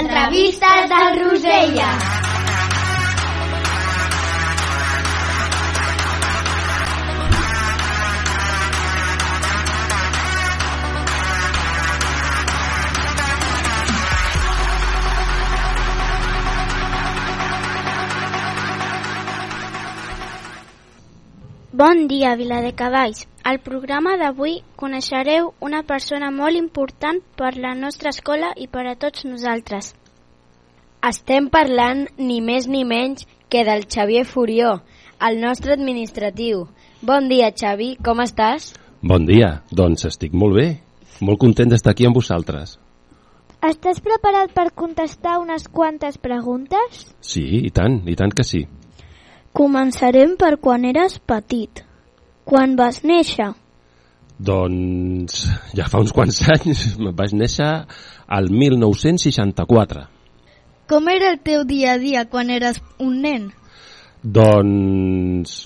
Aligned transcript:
entrevistes 0.00 0.88
del 0.88 1.20
Rosella. 1.30 2.09
Bon 22.20 22.26
dia, 22.26 22.36
Viladecavalls. 22.36 23.22
Al 23.48 23.62
programa 23.64 24.18
d'avui 24.20 24.58
coneixereu 24.76 25.54
una 25.64 25.78
persona 25.88 26.28
molt 26.30 26.58
important 26.58 27.22
per 27.34 27.54
la 27.56 27.70
nostra 27.72 28.12
escola 28.12 28.50
i 28.60 28.66
per 28.68 28.82
a 28.90 28.92
tots 28.92 29.24
nosaltres. 29.24 29.94
Estem 31.00 31.48
parlant 31.48 32.04
ni 32.18 32.42
més 32.44 32.68
ni 32.68 32.84
menys 32.84 33.24
que 33.48 33.64
del 33.64 33.86
Xavier 33.88 34.26
Furió, 34.28 34.82
el 35.30 35.40
nostre 35.40 35.72
administratiu. 35.78 36.66
Bon 37.00 37.32
dia, 37.32 37.48
Xavi, 37.56 37.94
com 38.04 38.20
estàs? 38.20 38.74
Bon 39.00 39.24
dia, 39.24 39.62
doncs 39.72 40.04
estic 40.12 40.36
molt 40.36 40.60
bé. 40.60 40.68
Molt 41.24 41.40
content 41.40 41.72
d'estar 41.72 41.96
aquí 41.96 42.04
amb 42.04 42.20
vosaltres. 42.20 42.76
Estàs 43.64 44.04
preparat 44.04 44.52
per 44.52 44.74
contestar 44.76 45.38
unes 45.40 45.70
quantes 45.72 46.20
preguntes? 46.20 47.06
Sí, 47.24 47.64
i 47.64 47.70
tant, 47.72 48.02
i 48.04 48.12
tant 48.12 48.36
que 48.36 48.44
sí. 48.44 48.66
Començarem 49.56 50.36
per 50.36 50.58
quan 50.60 50.84
eres 50.84 51.16
petit. 51.24 51.88
Quan 52.44 52.76
vas 52.78 53.02
néixer? 53.06 53.50
Doncs 54.40 55.42
ja 55.76 55.88
fa 55.92 56.00
uns 56.00 56.14
quants 56.16 56.40
anys 56.54 56.86
vaig 57.20 57.36
néixer 57.36 57.70
al 58.26 58.50
1964. 58.50 60.06
Com 60.90 61.10
era 61.12 61.30
el 61.34 61.38
teu 61.46 61.62
dia 61.68 61.94
a 61.94 62.00
dia 62.02 62.24
quan 62.30 62.50
eres 62.50 62.80
un 62.98 63.20
nen? 63.22 63.50
Doncs 64.22 65.62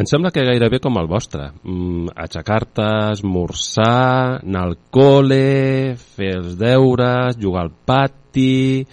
em 0.00 0.06
sembla 0.08 0.30
que 0.32 0.44
gairebé 0.46 0.78
com 0.80 0.96
el 0.96 1.08
vostre. 1.10 1.50
Mm, 1.60 2.14
Aixecar-te, 2.24 2.86
esmorzar, 3.12 4.40
anar 4.40 4.62
al 4.68 4.76
col·le, 4.94 5.96
fer 6.16 6.30
els 6.38 6.54
deures, 6.60 7.36
jugar 7.36 7.66
al 7.66 7.72
pati, 7.86 8.86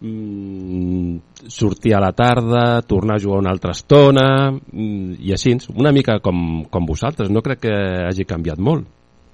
mm, 0.00 1.48
sortir 1.48 1.94
a 1.94 2.00
la 2.00 2.12
tarda, 2.12 2.82
tornar 2.82 3.16
a 3.16 3.22
jugar 3.22 3.40
una 3.40 3.50
altra 3.50 3.72
estona, 3.72 4.50
mm, 4.52 5.18
i 5.20 5.32
així, 5.32 5.56
una 5.74 5.92
mica 5.92 6.18
com, 6.20 6.64
com 6.70 6.86
vosaltres. 6.86 7.30
No 7.30 7.42
crec 7.42 7.66
que 7.66 7.74
hagi 8.06 8.24
canviat 8.24 8.58
molt. 8.58 8.86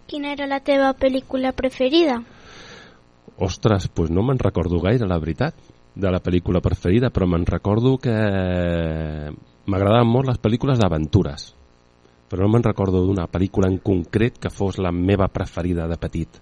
Quina 0.07 0.33
era 0.33 0.47
la 0.47 0.61
teva 0.61 0.93
pel·lícula 0.93 1.53
preferida? 1.57 2.21
Ostres, 3.39 3.89
doncs 3.95 4.13
no 4.15 4.23
me'n 4.23 4.39
recordo 4.39 4.79
gaire, 4.81 5.09
la 5.09 5.19
veritat, 5.19 5.55
de 5.95 6.11
la 6.11 6.21
pel·lícula 6.21 6.61
preferida, 6.61 7.11
però 7.11 7.27
me'n 7.31 7.47
recordo 7.47 7.97
que 8.03 8.15
m'agradaven 9.71 10.11
molt 10.11 10.29
les 10.29 10.41
pel·lícules 10.43 10.81
d'aventures, 10.81 11.47
però 12.29 12.45
no 12.45 12.53
me'n 12.53 12.67
recordo 12.67 13.05
d'una 13.07 13.29
pel·lícula 13.31 13.71
en 13.71 13.79
concret 13.79 14.39
que 14.43 14.51
fos 14.51 14.79
la 14.79 14.93
meva 14.93 15.29
preferida 15.33 15.87
de 15.89 15.99
petit. 16.01 16.41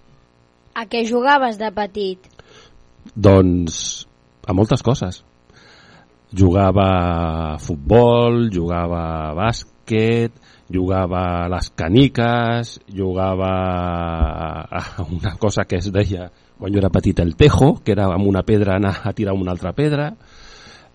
A 0.73 0.87
què 0.89 1.03
jugaves 1.05 1.59
de 1.61 1.69
petit? 1.71 2.25
Doncs 3.13 4.07
a 4.47 4.53
moltes 4.53 4.83
coses. 4.83 5.23
Jugava 6.33 6.87
a 7.53 7.57
futbol, 7.61 8.49
jugava 8.51 9.01
a 9.29 9.33
bàsquet, 9.37 10.33
jugava 10.73 11.43
a 11.43 11.49
les 11.53 11.69
caniques, 11.77 12.79
jugava 12.89 13.51
a 14.65 15.05
una 15.05 15.35
cosa 15.37 15.65
que 15.65 15.77
es 15.77 15.91
deia 15.93 16.31
quan 16.57 16.71
jo 16.71 16.79
era 16.79 16.89
petit 16.93 17.19
el 17.19 17.35
tejo, 17.35 17.73
que 17.83 17.91
era 17.91 18.05
amb 18.13 18.27
una 18.29 18.43
pedra 18.47 18.77
anar 18.77 18.93
a 19.03 19.11
tirar 19.13 19.33
una 19.35 19.51
altra 19.51 19.73
pedra. 19.73 20.13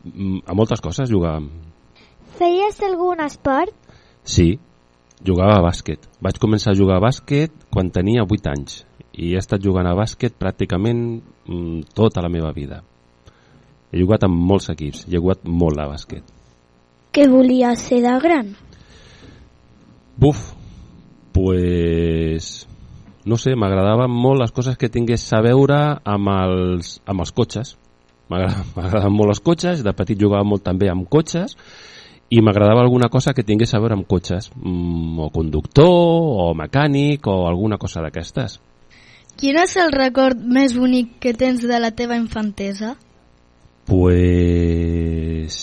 Mm, 0.04 0.38
A 0.46 0.54
moltes 0.54 0.80
coses 0.80 1.10
jugàvem. 1.10 1.50
Feies 2.38 2.78
algun 2.86 3.20
esport? 3.20 3.74
Sí, 4.24 4.58
jugava 5.20 5.58
a 5.58 5.64
bàsquet. 5.66 6.06
Vaig 6.22 6.38
començar 6.40 6.72
a 6.72 6.78
jugar 6.78 6.96
a 6.96 7.04
bàsquet 7.04 7.52
quan 7.70 7.90
tenia 7.90 8.24
8 8.24 8.48
anys 8.54 8.84
i 9.12 9.34
he 9.34 9.38
estat 9.38 9.60
jugant 9.60 9.86
a 9.90 9.96
bàsquet 9.98 10.38
pràcticament 10.38 11.20
mm, 11.48 11.90
tota 11.94 12.22
la 12.22 12.30
meva 12.30 12.52
vida. 12.54 12.80
He 13.92 14.00
jugat 14.02 14.24
amb 14.26 14.36
molts 14.50 14.68
equips, 14.72 15.06
he 15.08 15.16
jugat 15.16 15.44
molt 15.48 15.80
a 15.80 15.86
bàsquet. 15.88 16.24
Què 17.12 17.24
volies 17.30 17.84
ser 17.88 18.02
de 18.04 18.14
gran? 18.22 18.54
Buf, 20.18 20.52
pues... 21.32 22.66
No 23.28 23.36
sé, 23.36 23.52
m'agradaven 23.60 24.08
molt 24.08 24.40
les 24.40 24.52
coses 24.56 24.78
que 24.80 24.88
tingués 24.88 25.26
a 25.36 25.42
veure 25.44 25.76
amb 26.04 26.30
els, 26.32 26.94
amb 27.04 27.20
els 27.24 27.32
cotxes. 27.36 27.74
M'agrada- 28.32 28.64
M'agradaven 28.76 29.14
molt 29.14 29.34
els 29.34 29.42
cotxes, 29.44 29.82
de 29.84 29.92
petit 29.96 30.20
jugava 30.20 30.46
molt 30.48 30.64
també 30.64 30.88
amb 30.92 31.08
cotxes 31.08 31.56
i 32.28 32.42
m'agradava 32.44 32.82
alguna 32.84 33.08
cosa 33.08 33.32
que 33.32 33.42
tingués 33.44 33.72
a 33.72 33.78
veure 33.80 33.96
amb 33.96 34.04
cotxes, 34.08 34.50
mm, 34.54 35.18
o 35.24 35.30
conductor, 35.32 35.88
o 35.88 36.50
mecànic, 36.56 37.24
o 37.26 37.46
alguna 37.48 37.78
cosa 37.80 38.02
d'aquestes. 38.04 38.58
Quin 39.38 39.56
és 39.56 39.76
el 39.80 39.92
record 39.94 40.36
més 40.42 40.74
bonic 40.76 41.14
que 41.22 41.32
tens 41.32 41.64
de 41.64 41.78
la 41.80 41.92
teva 41.96 42.18
infantesa? 42.20 42.96
Pues... 43.88 45.54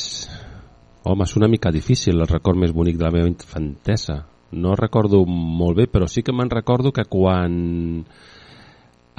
Home, 1.05 1.23
és 1.23 1.35
una 1.37 1.47
mica 1.47 1.69
difícil 1.69 2.17
el 2.17 2.27
record 2.27 2.57
més 2.57 2.71
bonic 2.73 2.97
de 2.97 3.05
la 3.05 3.11
meva 3.13 3.29
infantesa. 3.29 4.25
No 4.57 4.73
recordo 4.73 5.19
molt 5.29 5.77
bé, 5.77 5.85
però 5.85 6.07
sí 6.09 6.23
que 6.25 6.33
me'n 6.33 6.49
recordo 6.49 6.89
que 6.91 7.05
quan 7.05 8.01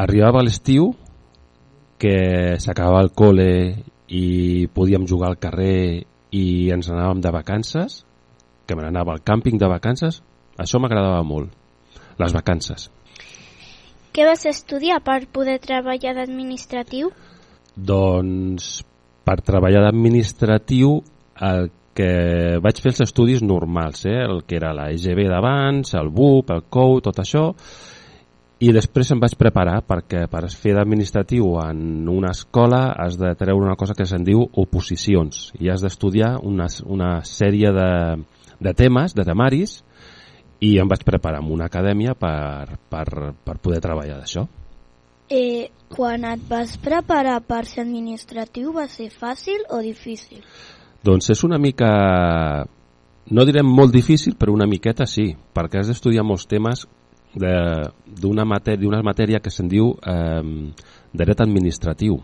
arribava 0.02 0.42
l'estiu, 0.42 0.90
que 2.02 2.58
s'acabava 2.58 3.04
el 3.04 3.12
col·le 3.14 3.46
i 4.10 4.66
podíem 4.74 5.06
jugar 5.06 5.30
al 5.30 5.38
carrer 5.38 6.02
i 6.34 6.70
ens 6.74 6.90
anàvem 6.90 7.22
de 7.22 7.30
vacances, 7.30 8.02
que 8.66 8.74
me 8.74 8.82
n'anava 8.82 9.14
al 9.14 9.22
càmping 9.22 9.62
de 9.62 9.70
vacances, 9.70 10.18
això 10.58 10.82
m'agradava 10.82 11.22
molt, 11.22 11.54
les 12.18 12.34
vacances. 12.34 12.90
Què 14.10 14.26
vas 14.26 14.42
estudiar 14.50 14.98
per 15.06 15.30
poder 15.30 15.60
treballar 15.62 16.18
d'administratiu? 16.18 17.14
Doncs 17.76 18.82
per 19.26 19.40
treballar 19.42 19.82
d'administratiu 19.84 21.00
el 21.46 21.68
que 21.96 22.60
vaig 22.62 22.80
fer 22.82 22.92
els 22.92 23.02
estudis 23.06 23.42
normals, 23.42 24.04
eh? 24.06 24.20
el 24.22 24.44
que 24.46 24.58
era 24.60 24.74
la 24.76 24.90
EGB 24.92 25.26
d'abans, 25.32 25.94
el 25.96 26.10
BUP, 26.12 26.52
el 26.52 26.66
COU, 26.70 27.00
tot 27.04 27.22
això, 27.22 27.46
i 28.60 28.70
després 28.72 29.10
em 29.12 29.20
vaig 29.20 29.34
preparar 29.36 29.80
perquè 29.84 30.22
per 30.32 30.46
fer 30.48 30.72
d'administratiu 30.76 31.58
en 31.60 32.06
una 32.08 32.30
escola 32.32 32.86
has 32.96 33.18
de 33.20 33.34
treure 33.36 33.66
una 33.66 33.76
cosa 33.76 33.96
que 33.96 34.06
se'n 34.08 34.24
diu 34.24 34.46
oposicions 34.62 35.50
i 35.60 35.68
has 35.68 35.84
d'estudiar 35.84 36.36
una, 36.40 36.68
una 36.88 37.10
sèrie 37.28 37.72
de, 37.76 37.90
de 38.60 38.72
temes, 38.76 39.12
de 39.16 39.26
temaris, 39.28 39.82
i 40.64 40.78
em 40.80 40.88
vaig 40.88 41.04
preparar 41.04 41.42
en 41.42 41.50
una 41.52 41.68
acadèmia 41.68 42.14
per, 42.16 42.78
per, 42.88 43.06
per 43.44 43.58
poder 43.60 43.82
treballar 43.84 44.22
d'això. 44.22 44.46
Eh, 45.28 45.70
quan 45.90 46.24
et 46.24 46.42
vas 46.48 46.76
preparar 46.78 47.40
per 47.46 47.64
ser 47.66 47.82
administratiu 47.82 48.72
va 48.74 48.86
ser 48.86 49.08
fàcil 49.10 49.64
o 49.74 49.80
difícil? 49.82 50.44
Doncs 51.02 51.30
és 51.34 51.42
una 51.46 51.58
mica, 51.58 51.88
no 53.30 53.44
direm 53.46 53.66
molt 53.66 53.94
difícil, 53.94 54.36
però 54.38 54.54
una 54.54 54.66
miqueta 54.70 55.06
sí, 55.06 55.32
perquè 55.54 55.80
has 55.80 55.90
d'estudiar 55.90 56.24
molts 56.26 56.46
temes 56.46 56.86
de- 57.34 57.90
d'una 58.06 58.44
matèria, 58.44 59.02
matèria 59.02 59.40
que 59.40 59.50
se'n 59.50 59.68
diu 59.68 59.94
eh, 60.02 60.72
dret 61.12 61.40
administratiu 61.40 62.20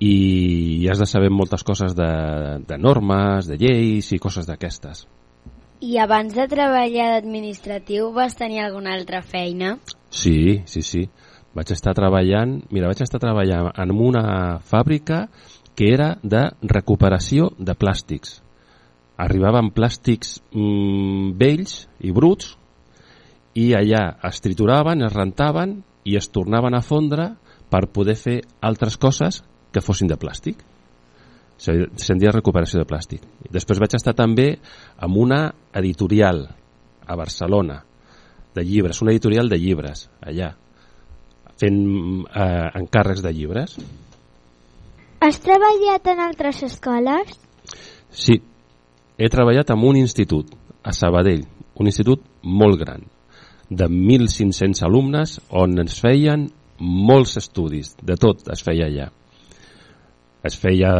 i 0.00 0.86
has 0.90 0.98
de 0.98 1.06
saber 1.06 1.30
moltes 1.30 1.62
coses 1.62 1.94
de, 1.94 2.10
de 2.66 2.78
normes, 2.78 3.46
de 3.46 3.56
lleis 3.56 4.10
i 4.12 4.18
coses 4.18 4.46
d'aquestes. 4.46 5.06
I 5.80 5.98
abans 5.98 6.34
de 6.34 6.46
treballar 6.48 7.10
d'administratiu 7.14 8.10
vas 8.12 8.36
tenir 8.36 8.64
alguna 8.64 8.94
altra 8.94 9.22
feina? 9.22 9.78
Sí, 10.10 10.62
sí, 10.66 10.82
sí. 10.82 11.08
Vaig 11.54 11.70
estar 11.70 11.94
treballant, 11.94 12.56
mira, 12.74 12.88
vaig 12.90 13.02
estar 13.04 13.20
treballant 13.22 13.68
en 13.78 13.92
una 13.94 14.58
fàbrica 14.66 15.28
que 15.74 15.92
era 15.94 16.16
de 16.22 16.48
recuperació 16.70 17.52
de 17.58 17.74
plàstics. 17.78 18.40
Arribaven 19.22 19.70
plàstics 19.74 20.40
mm, 20.50 21.34
vells 21.38 21.84
i 22.02 22.10
bruts 22.14 22.56
i 23.54 23.68
allà 23.78 24.16
es 24.26 24.40
trituraven, 24.42 25.04
es 25.06 25.14
rentaven 25.14 25.76
i 26.04 26.16
es 26.18 26.26
tornaven 26.34 26.74
a 26.74 26.82
fondre 26.82 27.28
per 27.70 27.86
poder 27.94 28.16
fer 28.18 28.40
altres 28.60 28.96
coses 28.98 29.42
que 29.72 29.82
fossin 29.82 30.10
de 30.10 30.18
plàstic. 30.18 30.58
Se- 31.58 31.86
Se'n 32.02 32.18
deia 32.18 32.34
recuperació 32.34 32.80
de 32.82 32.88
plàstic. 32.90 33.22
Després 33.50 33.78
vaig 33.78 33.94
estar 33.94 34.14
també 34.18 34.56
amb 34.98 35.16
una 35.22 35.52
editorial 35.72 36.48
a 37.06 37.16
Barcelona 37.16 37.84
de 38.54 38.62
llibres, 38.66 39.00
una 39.02 39.12
editorial 39.14 39.48
de 39.48 39.58
llibres 39.58 40.08
allà, 40.22 40.52
fent 41.60 41.78
eh, 42.26 42.68
encàrrecs 42.80 43.22
de 43.24 43.32
llibres. 43.34 43.76
Has 45.24 45.40
treballat 45.40 46.06
en 46.12 46.20
altres 46.20 46.62
escoles? 46.66 47.38
Sí, 48.10 48.38
he 49.16 49.28
treballat 49.32 49.70
en 49.72 49.84
un 49.88 49.96
institut, 49.96 50.50
a 50.82 50.92
Sabadell, 50.92 51.46
un 51.80 51.88
institut 51.88 52.22
molt 52.42 52.80
gran, 52.80 53.06
de 53.70 53.88
1.500 53.88 54.84
alumnes, 54.86 55.38
on 55.50 55.78
ens 55.80 56.00
feien 56.02 56.48
molts 56.78 57.38
estudis, 57.40 57.94
de 58.02 58.18
tot 58.20 58.44
es 58.52 58.62
feia 58.66 58.90
allà. 58.90 59.08
Es 60.44 60.58
feia 60.60 60.92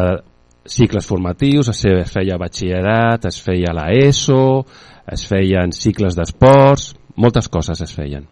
cicles 0.65 1.07
formatius, 1.07 1.69
es 1.69 2.12
feia 2.12 2.39
batxillerat, 2.41 3.27
es 3.29 3.41
feia 3.45 3.75
la 3.77 3.91
ESO, 3.93 4.65
es 5.12 5.27
feien 5.29 5.75
cicles 5.77 6.17
d'esports, 6.17 6.95
moltes 7.21 7.50
coses 7.53 7.83
es 7.85 7.93
feien. 7.93 8.25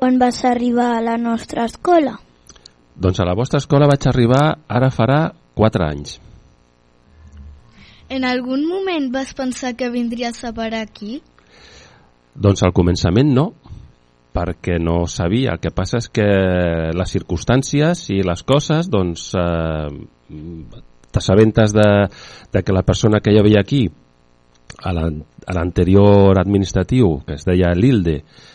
Quan 0.00 0.16
vas 0.16 0.46
arribar 0.48 0.94
a 0.96 1.00
la 1.04 1.18
nostra 1.20 1.66
escola? 1.68 2.14
Doncs 2.96 3.18
a 3.20 3.24
la 3.28 3.34
vostra 3.36 3.58
escola 3.60 3.84
vaig 3.84 4.06
arribar 4.08 4.44
ara 4.64 4.88
farà 4.88 5.18
4 5.60 5.84
anys. 5.84 6.14
En 8.08 8.24
algun 8.24 8.64
moment 8.64 9.10
vas 9.12 9.34
pensar 9.36 9.74
que 9.76 9.90
vindries 9.92 10.40
a 10.48 10.54
parar 10.56 10.80
aquí? 10.86 11.18
Doncs 12.32 12.64
al 12.64 12.72
començament 12.72 13.28
no, 13.36 13.44
perquè 14.32 14.78
no 14.80 15.04
sabia. 15.04 15.52
El 15.52 15.60
que 15.60 15.74
passa 15.76 16.00
és 16.00 16.08
que 16.08 16.28
les 16.96 17.12
circumstàncies 17.12 18.06
i 18.16 18.22
les 18.24 18.42
coses, 18.48 18.88
doncs, 18.88 19.34
eh, 19.36 20.40
t'assabentes 21.12 21.76
de, 21.76 21.90
de 22.48 22.62
que 22.64 22.72
la 22.72 22.86
persona 22.88 23.20
que 23.20 23.34
hi 23.36 23.42
havia 23.42 23.60
aquí, 23.60 23.82
a 24.80 24.94
l'anterior 24.96 26.40
administratiu, 26.40 27.18
que 27.26 27.36
es 27.36 27.44
deia 27.44 27.74
Lilde, 27.76 28.22
eh, 28.22 28.49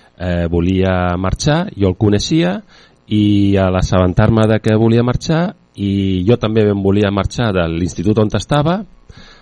volia 0.51 1.15
marxar, 1.19 1.65
jo 1.75 1.89
el 1.91 1.97
coneixia, 1.99 2.61
i 3.07 3.55
a 3.59 3.69
l'assabentar-me 3.69 4.47
de 4.49 4.59
que 4.63 4.77
volia 4.79 5.03
marxar, 5.03 5.55
i 5.75 6.23
jo 6.27 6.37
també 6.39 6.63
em 6.71 6.81
volia 6.81 7.11
marxar 7.11 7.51
de 7.53 7.65
l'institut 7.69 8.17
on 8.19 8.31
estava, 8.33 8.79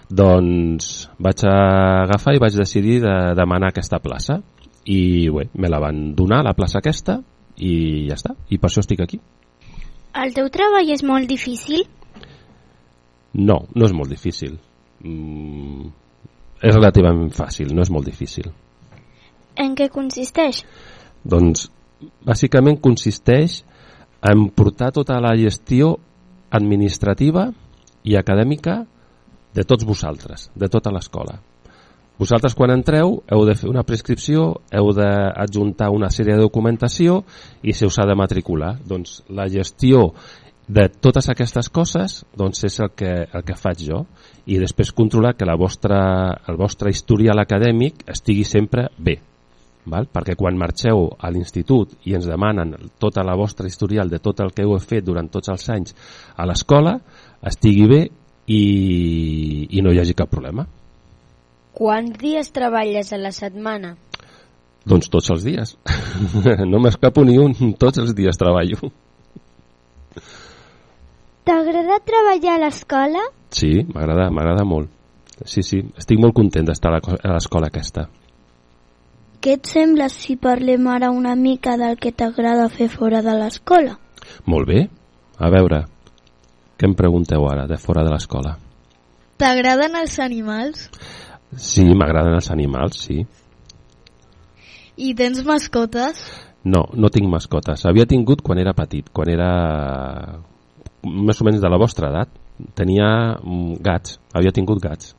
doncs 0.10 1.10
vaig 1.22 1.46
agafar 1.48 2.36
i 2.36 2.42
vaig 2.42 2.58
decidir 2.58 3.00
de 3.02 3.16
demanar 3.38 3.72
aquesta 3.72 4.00
plaça. 4.00 4.42
I 4.86 5.30
bé, 5.32 5.48
me 5.56 5.70
la 5.70 5.80
van 5.80 6.14
donar 6.16 6.42
la 6.44 6.54
plaça 6.54 6.82
aquesta 6.82 7.22
i 7.56 8.08
ja 8.10 8.18
està, 8.18 8.34
i 8.50 8.58
per 8.58 8.70
això 8.70 8.84
estic 8.84 9.04
aquí. 9.04 9.20
El 10.20 10.34
teu 10.36 10.50
treball 10.54 10.90
és 10.92 11.06
molt 11.08 11.30
difícil? 11.30 11.86
No, 13.34 13.64
no 13.74 13.86
és 13.86 13.94
molt 13.96 14.12
difícil. 14.12 14.60
Mm, 15.06 15.88
és 16.62 16.76
relativament 16.76 17.32
fàcil, 17.34 17.72
no 17.74 17.82
és 17.82 17.90
molt 17.94 18.06
difícil 18.06 18.52
En 19.60 19.76
què 19.78 19.90
consisteix? 19.94 20.64
Doncs 21.24 21.68
bàsicament 22.26 22.80
consisteix 22.82 23.62
en 24.24 24.48
portar 24.56 24.92
tota 24.96 25.20
la 25.24 25.34
gestió 25.40 25.98
administrativa 26.54 27.50
i 28.04 28.16
acadèmica 28.18 28.84
de 29.54 29.64
tots 29.68 29.86
vosaltres, 29.86 30.50
de 30.56 30.70
tota 30.70 30.92
l'escola. 30.94 31.40
Vosaltres 32.20 32.54
quan 32.56 32.72
entreu 32.72 33.18
heu 33.26 33.44
de 33.48 33.56
fer 33.58 33.70
una 33.70 33.84
prescripció, 33.84 34.46
heu 34.72 34.92
d'adjuntar 34.96 35.90
una 35.92 36.12
sèrie 36.14 36.38
de 36.38 36.46
documentació 36.46 37.24
i 37.64 37.74
se 37.74 37.90
us 37.90 37.98
ha 38.00 38.06
de 38.08 38.16
matricular. 38.16 38.76
Doncs 38.86 39.24
la 39.34 39.48
gestió 39.50 40.12
de 40.68 40.88
totes 40.88 41.28
aquestes 41.30 41.68
coses 41.74 42.22
doncs 42.38 42.64
és 42.70 42.80
el 42.80 42.94
que, 42.96 43.12
el 43.26 43.44
que 43.44 43.58
faig 43.60 43.84
jo 43.84 44.06
i 44.46 44.62
després 44.62 44.94
controlar 44.96 45.34
que 45.36 45.50
la 45.50 45.58
vostra, 45.60 46.00
el 46.48 46.56
vostre 46.56 46.94
historial 46.94 47.42
acadèmic 47.42 48.06
estigui 48.08 48.46
sempre 48.48 48.88
bé 48.98 49.20
val? 49.86 50.08
perquè 50.08 50.36
quan 50.40 50.58
marxeu 50.58 51.10
a 51.20 51.32
l'institut 51.32 51.98
i 52.08 52.16
ens 52.18 52.28
demanen 52.30 52.76
tota 53.00 53.24
la 53.24 53.36
vostra 53.36 53.68
historial 53.68 54.10
de 54.10 54.20
tot 54.20 54.40
el 54.40 54.54
que 54.54 54.64
heu 54.64 54.78
fet 54.80 55.06
durant 55.06 55.30
tots 55.30 55.50
els 55.50 55.70
anys 55.70 55.96
a 56.36 56.46
l'escola 56.46 56.98
estigui 57.44 57.88
bé 57.88 58.02
i, 58.48 58.64
i 59.72 59.82
no 59.82 59.92
hi 59.92 60.00
hagi 60.00 60.16
cap 60.16 60.32
problema. 60.32 60.66
Quants 61.74 62.18
dies 62.22 62.52
treballes 62.54 63.14
a 63.14 63.18
la 63.18 63.32
setmana? 63.34 63.96
Doncs 64.86 65.10
tots 65.10 65.32
els 65.32 65.46
dies. 65.48 65.78
no 66.72 66.82
m'escapo 66.84 67.24
ni 67.26 67.38
un, 67.40 67.56
tots 67.80 68.02
els 68.04 68.14
dies 68.16 68.38
treballo. 68.38 68.92
T'agrada 71.48 72.00
treballar 72.08 72.58
a 72.58 72.62
l'escola? 72.66 73.24
Sí, 73.52 73.72
m'agrada, 73.90 74.30
m'agrada 74.32 74.68
molt. 74.68 74.92
Sí, 75.50 75.64
sí, 75.66 75.82
estic 76.00 76.22
molt 76.22 76.36
content 76.38 76.68
d'estar 76.68 76.94
a 76.94 77.34
l'escola 77.34 77.72
aquesta. 77.72 78.06
Què 79.44 79.58
et 79.58 79.68
sembla 79.68 80.06
si 80.08 80.38
parlem 80.40 80.86
ara 80.88 81.10
una 81.12 81.34
mica 81.36 81.74
del 81.76 81.98
que 82.00 82.14
t'agrada 82.16 82.70
fer 82.72 82.86
fora 82.88 83.20
de 83.26 83.34
l'escola? 83.36 83.98
Molt 84.48 84.70
bé. 84.70 84.84
A 85.36 85.50
veure, 85.52 85.82
què 86.80 86.88
em 86.88 86.94
pregunteu 86.96 87.44
ara, 87.50 87.66
de 87.68 87.76
fora 87.76 88.06
de 88.08 88.14
l'escola? 88.14 88.54
T'agraden 89.44 89.98
els 90.00 90.16
animals? 90.24 90.86
Sí, 91.60 91.84
m'agraden 91.92 92.38
els 92.38 92.48
animals, 92.56 93.02
sí. 93.04 93.26
I 94.96 95.12
tens 95.20 95.44
mascotes? 95.44 96.24
No, 96.64 96.86
no 96.96 97.12
tinc 97.12 97.28
mascotes. 97.28 97.84
Havia 97.84 98.08
tingut 98.08 98.46
quan 98.48 98.64
era 98.64 98.72
petit, 98.78 99.12
quan 99.12 99.34
era 99.34 99.50
més 101.04 101.44
o 101.44 101.50
menys 101.50 101.60
de 101.60 101.74
la 101.74 101.82
vostra 101.84 102.14
edat. 102.14 102.32
Tenia 102.80 103.12
mm, 103.42 103.84
gats, 103.84 104.22
havia 104.32 104.56
tingut 104.56 104.80
gats. 104.80 105.12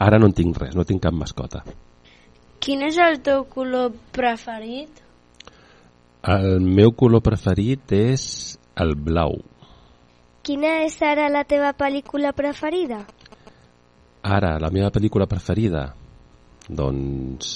Ara 0.00 0.16
no 0.16 0.32
en 0.32 0.38
tinc 0.40 0.56
res, 0.56 0.72
no 0.72 0.88
tinc 0.88 1.04
cap 1.04 1.12
mascota. 1.12 1.66
Quin 2.60 2.82
és 2.84 2.98
el 3.00 3.22
teu 3.24 3.46
color 3.48 3.94
preferit? 4.12 4.98
El 6.28 6.60
meu 6.60 6.90
color 6.92 7.22
preferit 7.24 7.94
és 7.96 8.24
el 8.76 8.92
blau. 9.00 9.38
Quina 10.44 10.74
és 10.84 10.98
ara 11.00 11.30
la 11.32 11.46
teva 11.48 11.70
pel·lícula 11.72 12.34
preferida? 12.36 12.98
Ara, 14.20 14.58
la 14.60 14.68
meva 14.68 14.90
pel·lícula 14.92 15.24
preferida? 15.30 15.86
Doncs 16.68 17.54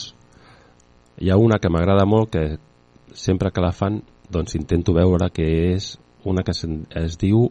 hi 1.21 1.29
ha 1.29 1.37
una 1.37 1.61
que 1.61 1.69
m'agrada 1.69 2.09
molt 2.09 2.33
que 2.33 2.47
sempre 3.13 3.53
que 3.53 3.61
la 3.61 3.75
fan 3.77 4.01
doncs 4.33 4.57
intento 4.57 4.97
veure 4.97 5.29
que 5.37 5.51
és 5.75 5.93
una 6.25 6.43
que 6.49 6.57
es, 6.57 6.65
es 7.05 7.21
diu 7.21 7.51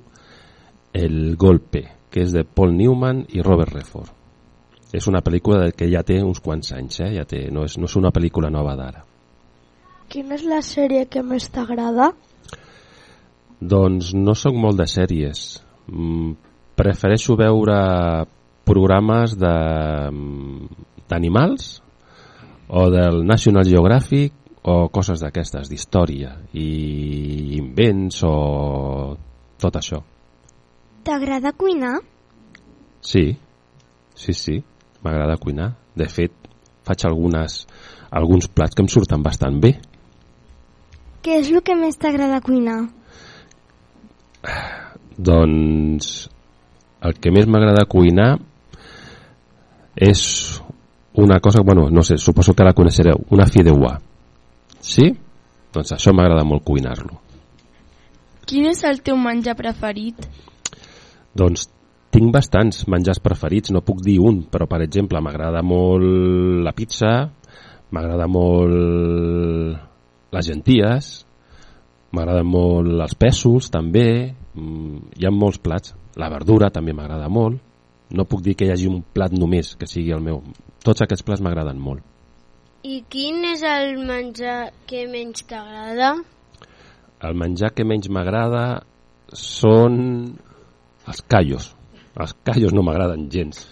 El 0.92 1.38
Golpe, 1.38 1.86
que 2.10 2.26
és 2.26 2.34
de 2.34 2.48
Paul 2.50 2.74
Newman 2.82 3.28
i 3.30 3.46
Robert 3.46 3.78
Redford. 3.78 4.23
És 4.94 5.08
una 5.10 5.24
pel·lícula 5.26 5.72
que 5.74 5.88
ja 5.90 6.04
té 6.06 6.20
uns 6.22 6.40
quants 6.44 6.72
anys, 6.78 7.00
eh? 7.02 7.12
ja 7.18 7.26
té, 7.26 7.50
no, 7.52 7.64
és, 7.66 7.78
no 7.82 7.86
és 7.90 7.96
una 7.98 8.12
pel·lícula 8.14 8.50
nova 8.54 8.76
d'ara. 8.78 9.02
Quina 10.14 10.36
és 10.38 10.44
la 10.46 10.62
sèrie 10.62 11.08
que 11.10 11.24
més 11.26 11.50
t'agrada? 11.50 12.12
Doncs 13.58 14.14
no 14.14 14.36
sóc 14.38 14.54
molt 14.54 14.78
de 14.78 14.86
sèries. 14.92 15.64
Mm, 15.90 16.34
prefereixo 16.78 17.36
veure 17.40 17.78
programes 18.68 19.34
d'animals 21.10 21.82
o 22.70 22.90
del 22.94 23.26
National 23.26 23.66
Geographic 23.68 24.34
o 24.64 24.90
coses 24.94 25.20
d'aquestes, 25.24 25.68
d'història 25.72 26.38
i 26.56 27.58
invents 27.58 28.24
o 28.24 29.18
tot 29.60 29.76
això. 29.80 30.00
T'agrada 31.04 31.52
cuinar? 31.58 32.00
Sí, 33.04 33.36
sí, 34.16 34.34
sí, 34.34 34.64
m'agrada 35.04 35.38
cuinar. 35.38 35.74
De 35.96 36.08
fet, 36.10 36.34
faig 36.88 37.06
algunes, 37.08 37.64
alguns 38.12 38.48
plats 38.48 38.76
que 38.76 38.84
em 38.86 38.90
surten 38.92 39.24
bastant 39.24 39.60
bé. 39.62 39.76
Què 41.24 41.40
és 41.40 41.52
el 41.54 41.62
que 41.64 41.76
més 41.80 42.00
t'agrada 42.00 42.42
cuinar? 42.44 42.82
Doncs 45.18 46.14
el 47.04 47.16
que 47.20 47.32
més 47.32 47.48
m'agrada 47.48 47.86
cuinar 47.88 48.38
és 49.96 50.24
una 51.14 51.40
cosa, 51.40 51.62
bueno, 51.62 51.90
no 51.92 52.02
sé, 52.02 52.18
suposo 52.18 52.54
que 52.54 52.66
la 52.66 52.74
coneixereu, 52.74 53.22
una 53.30 53.46
fideuà. 53.46 53.98
Sí? 54.82 55.12
Doncs 55.74 55.94
això 55.96 56.14
m'agrada 56.14 56.44
molt 56.48 56.66
cuinar-lo. 56.66 57.20
Quin 58.50 58.68
és 58.72 58.84
el 58.84 59.00
teu 59.06 59.16
menjar 59.18 59.56
preferit? 59.56 60.26
Doncs 61.38 61.70
tinc 62.14 62.30
bastants 62.34 62.84
menjars 62.92 63.20
preferits, 63.24 63.72
no 63.74 63.82
puc 63.82 64.04
dir 64.06 64.20
un, 64.22 64.44
però 64.52 64.68
per 64.70 64.84
exemple 64.86 65.22
m'agrada 65.24 65.64
molt 65.66 66.06
la 66.66 66.74
pizza, 66.78 67.14
m'agrada 67.94 68.28
molt 68.30 68.74
les 70.34 70.48
genties, 70.50 71.12
m'agraden 72.14 72.48
molt 72.50 73.02
els 73.02 73.18
pèsols 73.18 73.70
també, 73.74 74.34
mm, 74.54 75.18
hi 75.18 75.26
ha 75.26 75.34
molts 75.34 75.58
plats, 75.58 75.96
la 76.16 76.30
verdura 76.30 76.70
també 76.70 76.94
m'agrada 76.94 77.30
molt, 77.30 77.60
no 78.14 78.26
puc 78.30 78.42
dir 78.46 78.56
que 78.56 78.66
hi 78.66 78.72
hagi 78.74 78.88
un 78.88 79.02
plat 79.02 79.34
només 79.34 79.76
que 79.76 79.90
sigui 79.90 80.14
el 80.14 80.22
meu, 80.22 80.44
tots 80.86 81.02
aquests 81.02 81.26
plats 81.26 81.42
m'agraden 81.42 81.80
molt. 81.80 82.04
I 82.84 83.04
quin 83.10 83.46
és 83.48 83.64
el 83.64 83.98
menjar 84.06 84.74
que 84.86 85.08
menys 85.08 85.46
t'agrada? 85.48 86.18
El 87.24 87.38
menjar 87.40 87.72
que 87.74 87.86
menys 87.88 88.10
m'agrada 88.12 88.84
són 89.32 90.36
els 91.08 91.22
callos. 91.32 91.72
Els 92.20 92.36
callos 92.46 92.74
no 92.76 92.84
m'agraden 92.86 93.26
gens. 93.34 93.64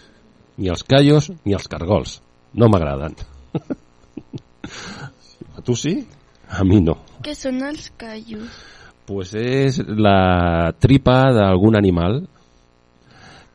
Ni 0.58 0.70
els 0.72 0.82
callos 0.82 1.30
ni 1.44 1.54
els 1.54 1.68
cargols. 1.70 2.20
No 2.54 2.68
m'agraden. 2.68 3.14
A 5.56 5.62
tu 5.62 5.76
sí? 5.76 6.06
A 6.48 6.64
mi 6.64 6.80
no. 6.82 6.96
Què 7.22 7.34
són 7.38 7.62
els 7.64 7.90
callos? 7.98 8.50
Pues 9.06 9.34
és 9.38 9.78
la 9.82 10.72
tripa 10.80 11.32
d'algun 11.34 11.76
animal 11.78 12.22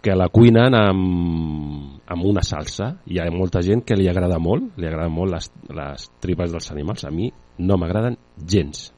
que 0.03 0.15
la 0.15 0.29
cuinen 0.31 0.75
amb, 0.77 1.99
amb 2.07 2.27
una 2.29 2.43
salsa. 2.45 2.93
Hi 3.07 3.19
ha 3.19 3.27
molta 3.33 3.63
gent 3.65 3.83
que 3.87 3.97
li 3.99 4.07
agrada 4.07 4.39
molt, 4.39 4.77
li 4.79 4.87
agrada 4.87 5.11
molt 5.11 5.35
les, 5.35 5.49
les 5.75 6.07
tripes 6.23 6.53
dels 6.53 6.71
animals. 6.71 7.03
A 7.03 7.11
mi 7.11 7.31
no 7.59 7.79
m'agraden 7.79 8.15
gens. 8.39 8.91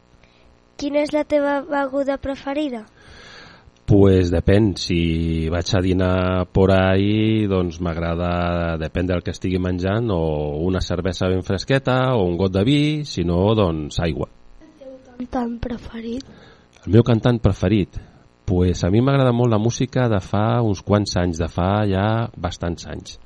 Quina 0.80 1.02
és 1.04 1.14
la 1.16 1.26
teva 1.28 1.60
beguda 1.66 2.20
preferida? 2.22 2.86
Pues 3.90 4.30
depèn, 4.30 4.76
si 4.78 5.50
vaig 5.50 5.70
a 5.74 5.80
dinar 5.82 6.46
por 6.54 6.70
ahí, 6.70 7.48
doncs 7.50 7.80
m'agrada, 7.82 8.76
depèn 8.78 9.08
del 9.10 9.24
que 9.26 9.34
estigui 9.34 9.58
menjant, 9.58 10.12
o 10.14 10.60
una 10.62 10.78
cervesa 10.78 11.26
ben 11.32 11.42
fresqueta, 11.42 11.96
o 12.14 12.28
un 12.28 12.36
got 12.38 12.54
de 12.54 12.62
vi, 12.68 12.82
si 13.10 13.24
no, 13.26 13.40
doncs 13.58 13.98
aigua. 14.06 14.28
Cantant 15.18 15.56
preferit? 15.64 16.30
El 16.86 16.94
meu 16.94 17.06
cantant 17.08 17.42
preferit? 17.42 17.98
Pues 18.46 18.84
a 18.86 18.92
mi 18.94 19.02
m'agrada 19.02 19.34
molt 19.34 19.56
la 19.56 19.58
música 19.58 20.06
de 20.06 20.22
fa 20.22 20.62
uns 20.62 20.84
quants 20.86 21.18
anys, 21.18 21.42
de 21.42 21.50
fa 21.50 21.72
ja 21.90 22.06
bastants 22.38 22.86
anys. 22.94 23.18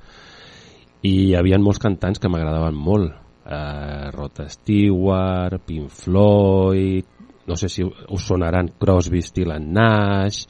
I 1.03 1.11
hi 1.25 1.35
havia 1.35 1.59
molts 1.59 1.83
cantants 1.83 2.23
que 2.23 2.31
m'agradaven 2.31 2.79
molt. 2.79 3.11
Eh, 3.43 4.07
Rod 4.15 4.45
Stewart, 4.47 5.59
Pink 5.67 5.91
Floyd, 5.91 7.22
no 7.47 7.57
sé 7.59 7.69
si 7.69 7.83
us 7.83 8.27
sonaran 8.27 8.73
Crosby, 8.79 9.21
Still 9.21 9.51
and 9.51 9.73
Nash, 9.75 10.45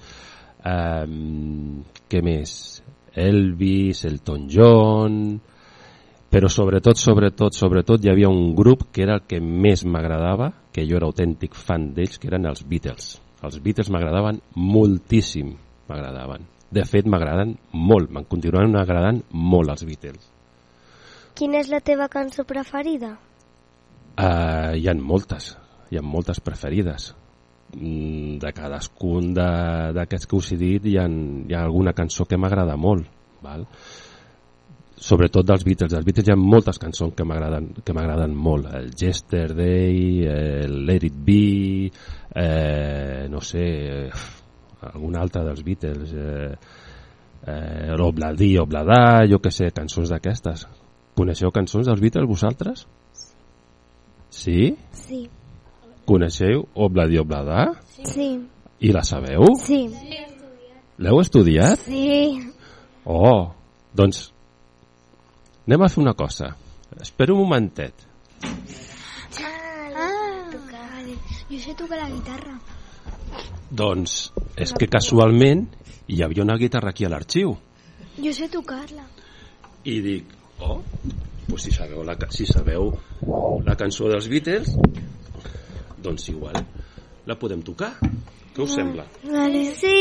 eh, 0.63 1.07
què 2.09 2.21
més? 2.25 2.83
Elvis, 3.13 4.05
Elton 4.09 4.47
John, 4.50 5.17
però 6.33 6.50
sobretot, 6.50 6.97
sobretot, 6.97 7.53
sobretot 7.53 8.01
hi 8.01 8.09
havia 8.09 8.29
un 8.29 8.55
grup 8.57 8.88
que 8.91 9.03
era 9.05 9.19
el 9.19 9.27
que 9.29 9.38
més 9.38 9.85
m'agradava, 9.85 10.50
que 10.73 10.85
jo 10.89 10.97
era 10.97 11.05
autèntic 11.05 11.53
fan 11.53 11.91
d'ells, 11.93 12.17
que 12.17 12.31
eren 12.31 12.50
els 12.50 12.63
Beatles. 12.65 13.12
Els 13.45 13.59
Beatles 13.62 13.91
m'agradaven 13.93 14.39
moltíssim, 14.57 15.51
m'agradaven. 15.89 16.47
De 16.73 16.85
fet, 16.89 17.05
m'agraden 17.05 17.53
molt, 17.77 18.09
me'n 18.09 18.25
continuen 18.25 18.73
agradant 18.79 19.21
molt 19.29 19.75
els 19.75 19.85
Beatles. 19.85 20.31
Quina 21.38 21.59
és 21.62 21.69
la 21.69 21.83
teva 21.85 22.09
cançó 22.09 22.47
preferida? 22.50 23.13
Uh, 24.13 24.73
hi 24.77 24.89
han 24.89 25.01
moltes, 25.01 25.51
hi 25.91 25.99
ha 25.99 26.05
moltes 26.05 26.39
preferides. 26.43 27.11
Mm, 27.73 28.37
De 28.43 28.51
cadascun 28.53 29.33
d'aquests 29.33 30.29
que 30.29 30.37
us 30.37 30.51
he 30.53 30.57
dit 30.57 30.85
hi 30.91 30.97
ha, 31.01 31.07
hi 31.07 31.53
ha 31.53 31.63
alguna 31.63 31.93
cançó 31.97 32.25
que 32.29 32.37
m'agrada 32.37 32.77
molt. 32.77 33.07
Val? 33.43 33.65
Sobretot 35.03 35.45
dels 35.45 35.65
Beatles. 35.65 35.91
Dels 35.91 36.05
Beatles 36.05 36.29
hi 36.29 36.31
ha 36.31 36.39
moltes 36.39 36.79
cançons 36.79 37.15
que 37.17 37.25
m'agraden 37.25 38.35
molt. 38.35 38.69
El 38.71 38.91
Yesterday, 38.95 40.23
el 40.29 40.77
Let 40.87 41.07
It 41.09 41.17
Be, 41.25 41.91
eh, 42.35 43.27
no 43.29 43.41
sé, 43.41 43.65
alguna 44.93 45.21
altra 45.25 45.43
dels 45.43 45.63
Beatles, 45.65 46.13
eh, 46.13 46.55
eh, 47.47 47.95
Obladí, 47.99 48.57
Obladà, 48.57 49.25
jo 49.29 49.41
que 49.43 49.51
sé, 49.51 49.71
cançons 49.75 50.13
d'aquestes. 50.13 50.67
Coneixeu 51.17 51.51
cançons 51.51 51.89
dels 51.89 52.01
Beatles 52.01 52.29
vosaltres? 52.29 52.87
Sí? 54.29 54.75
Sí. 54.91 55.25
Coneixeu 56.10 56.65
Obladi 56.75 57.19
Obladà? 57.22 57.69
Sí. 58.03 58.36
I 58.83 58.91
la 58.91 59.03
sabeu? 59.07 59.53
Sí. 59.62 59.86
L'heu 61.00 61.19
estudiat? 61.22 61.79
Sí. 61.88 62.39
Oh, 63.05 63.51
doncs 63.95 64.27
anem 65.67 65.86
a 65.86 65.89
fer 65.91 66.01
una 66.03 66.13
cosa. 66.19 66.51
Espera 67.00 67.33
un 67.33 67.39
momentet. 67.45 68.05
Ah, 69.93 71.01
jo 71.50 71.60
sé 71.60 71.74
tocar 71.79 71.98
la 72.01 72.10
guitarra. 72.12 72.57
Doncs 73.72 74.17
és 74.60 74.74
que 74.77 74.89
casualment 74.91 75.65
hi 76.12 76.22
havia 76.22 76.43
una 76.43 76.60
guitarra 76.60 76.91
aquí 76.91 77.07
a 77.07 77.10
l'arxiu 77.10 77.55
Jo 78.19 78.33
sé 78.36 78.50
tocar-la. 78.51 79.07
i 79.83 80.00
dic, 80.00 80.29
oh, 80.63 80.81
pues 81.50 81.63
si 81.65 81.72
sabeu 81.75 82.03
la, 82.07 82.15
si 82.31 82.45
sabeu 82.48 82.91
la 83.65 83.75
cançó 83.75 84.07
dels 84.07 84.29
Beatles, 84.31 84.69
doncs 86.03 86.29
igual 86.29 86.60
la 87.25 87.39
podem 87.39 87.63
tocar. 87.63 87.93
Què 88.53 88.62
us 88.62 88.75
sembla? 88.77 89.07
Vale. 89.25 89.63
Sí. 89.79 89.93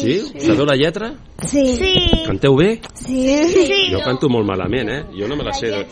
Sí? 0.00 0.14
Sabeu 0.40 0.64
la 0.64 0.76
lletra? 0.78 1.10
Sí. 1.44 1.66
Sí. 1.76 1.92
Canteu 2.24 2.56
bé? 2.56 2.70
Sí. 2.94 3.20
sí. 3.52 3.90
Jo 3.92 4.00
canto 4.06 4.30
molt 4.32 4.48
malament, 4.48 4.88
eh? 4.88 5.02
Jo 5.18 5.28
no 5.28 5.36
me 5.36 5.44
la 5.44 5.52
sé. 5.52 5.68
De... 5.68 5.84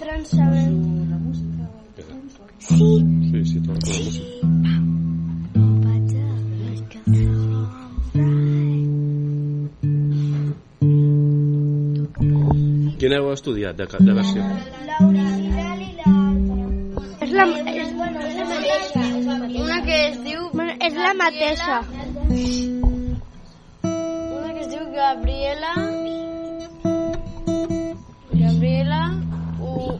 Sí. 2.58 2.88
Sí, 3.28 3.44
sí, 3.44 3.60
tot 3.60 3.76
la 3.76 3.98
música. 3.98 4.38
Quin 12.98 13.12
heu 13.14 13.28
estudiat 13.30 13.76
de, 13.78 13.86
de 13.86 14.14
versió? 14.16 14.42
És 17.22 17.30
la, 17.36 17.44
és, 17.70 17.92
una 19.56 19.82
que 19.84 20.08
es 20.08 20.18
diu... 20.24 20.48
És 20.84 20.94
la 20.94 21.14
mateixa. 21.14 21.78
Una 23.82 24.52
que 24.54 24.60
es 24.60 24.68
diu 24.72 24.84
Gabriela... 24.94 25.72
Gabriela... 28.42 29.02
U... 29.60 29.98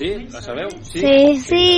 Sí? 0.00 0.14
La 0.32 0.40
sabeu? 0.40 0.70
Sí? 0.82 1.00
Sí. 1.00 1.36
Sí. 1.44 1.69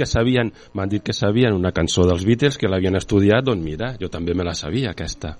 Que 0.00 0.08
sabien, 0.08 0.52
m'han 0.74 0.90
dit 0.92 1.04
que 1.04 1.14
sabien 1.16 1.56
una 1.56 1.74
cançó 1.76 2.06
dels 2.08 2.24
Beatles 2.28 2.56
que 2.60 2.70
l'havien 2.72 2.96
estudiat, 3.00 3.44
doncs 3.46 3.64
mira, 3.64 3.92
jo 4.00 4.08
també 4.12 4.34
me 4.34 4.46
la 4.48 4.56
sabia 4.64 4.94
aquesta. 4.96 5.36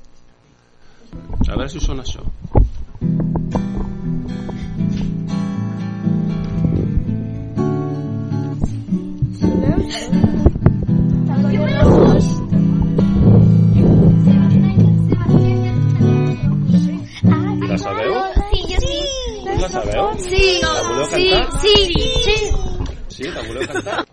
A 1.48 1.56
veure 1.56 1.70
si 1.72 1.80
sona 1.82 2.04
això. 2.06 2.22
La 17.68 17.76
sabeu? 17.78 18.14
Sí, 18.52 18.62
jo 18.70 18.80
sí. 18.80 19.00
Us 19.54 19.60
la 19.60 19.68
sabeu? 19.68 20.06
Sí, 20.18 20.60
La 20.62 20.82
voleu 20.88 21.06
sí, 21.06 21.30
cantar? 21.30 21.60
sí, 21.60 21.74
sí. 22.24 22.36
Sí, 23.08 23.22
la 23.24 23.42
voleu 23.42 23.66
cantar? 23.68 24.04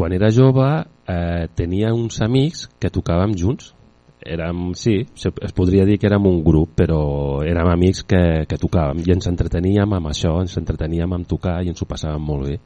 Quan 0.00 0.14
era 0.16 0.30
jove 0.32 0.64
eh, 1.12 1.44
tenia 1.52 1.92
uns 1.92 2.22
amics 2.24 2.64
que 2.80 2.88
tocàvem 2.88 3.34
junts. 3.36 3.74
Érem, 4.20 4.70
sí, 4.76 4.94
es 5.16 5.52
podria 5.56 5.84
dir 5.88 5.98
que 6.00 6.08
érem 6.08 6.24
un 6.28 6.38
grup, 6.44 6.72
però 6.76 7.00
érem 7.44 7.68
amics 7.68 8.02
que, 8.08 8.20
que 8.48 8.58
tocàvem 8.60 9.02
i 9.04 9.12
ens 9.12 9.28
entreteníem 9.28 9.92
amb 9.96 10.08
això, 10.08 10.32
ens 10.40 10.56
entreteníem 10.60 11.12
amb 11.16 11.28
tocar 11.28 11.58
i 11.60 11.72
ens 11.72 11.84
ho 11.84 11.88
passàvem 11.88 12.24
molt 12.30 12.48
bé. 12.48 12.56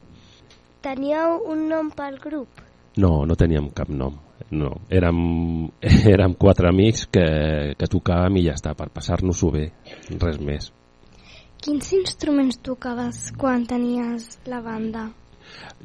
Teníeu 0.86 1.40
un 1.50 1.66
nom 1.72 1.90
pel 1.90 2.20
grup? 2.22 2.62
No, 3.02 3.24
no 3.26 3.38
teníem 3.38 3.66
cap 3.74 3.90
nom. 3.90 4.14
No, 4.54 4.70
érem, 4.86 5.18
érem 6.14 6.38
quatre 6.38 6.70
amics 6.70 7.08
que, 7.10 7.26
que 7.74 7.90
tocàvem 7.90 8.38
i 8.38 8.46
ja 8.46 8.54
està, 8.54 8.78
per 8.78 8.92
passar-nos-ho 8.94 9.54
bé, 9.58 9.68
res 10.22 10.38
més. 10.38 10.70
Quins 11.66 11.94
instruments 11.98 12.62
tocaves 12.62 13.30
quan 13.34 13.66
tenies 13.66 14.36
la 14.46 14.62
banda? 14.62 15.08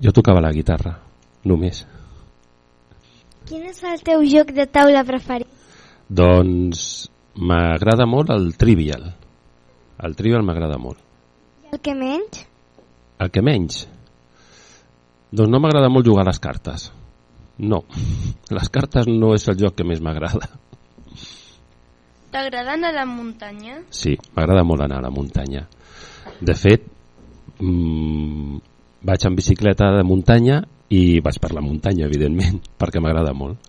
Jo 0.02 0.14
tocava 0.14 0.42
la 0.44 0.54
guitarra, 0.54 0.98
només. 1.46 1.86
Quin 3.50 3.64
és 3.70 3.80
el 3.88 4.04
teu 4.06 4.24
joc 4.30 4.52
de 4.54 4.66
taula 4.70 5.04
preferit? 5.08 5.50
Doncs 6.10 7.10
m'agrada 7.40 8.06
molt 8.10 8.32
el 8.34 8.52
Trivial. 8.58 9.08
El 10.04 10.16
Trivial 10.16 10.46
m'agrada 10.46 10.78
molt. 10.82 11.00
I 11.66 11.76
el 11.76 11.82
que 11.86 11.96
menys? 11.96 12.46
El 13.20 13.32
que 13.34 13.44
menys? 13.46 13.84
Doncs 15.30 15.52
no 15.52 15.60
m'agrada 15.62 15.92
molt 15.94 16.08
jugar 16.08 16.26
a 16.26 16.30
les 16.32 16.40
cartes. 16.42 16.90
No, 17.60 17.84
les 18.58 18.70
cartes 18.74 19.10
no 19.10 19.34
és 19.36 19.48
el 19.52 19.60
joc 19.60 19.78
que 19.78 19.88
més 19.88 20.02
m'agrada. 20.02 20.50
T'agrada 22.30 22.76
anar 22.78 22.94
a 22.94 23.00
la 23.02 23.06
muntanya? 23.10 23.82
Sí, 23.90 24.14
m'agrada 24.36 24.64
molt 24.64 24.86
anar 24.86 25.00
a 25.00 25.08
la 25.08 25.14
muntanya. 25.14 25.66
De 26.40 26.54
fet, 26.56 26.86
mmm, 27.60 28.60
vaig 29.06 29.26
en 29.26 29.38
bicicleta 29.38 29.90
de 29.98 30.04
muntanya 30.06 30.62
i 30.90 31.20
vaig 31.22 31.38
per 31.42 31.52
la 31.54 31.62
muntanya, 31.62 32.08
evidentment, 32.08 32.62
perquè 32.80 33.02
m'agrada 33.04 33.34
molt. 33.38 33.60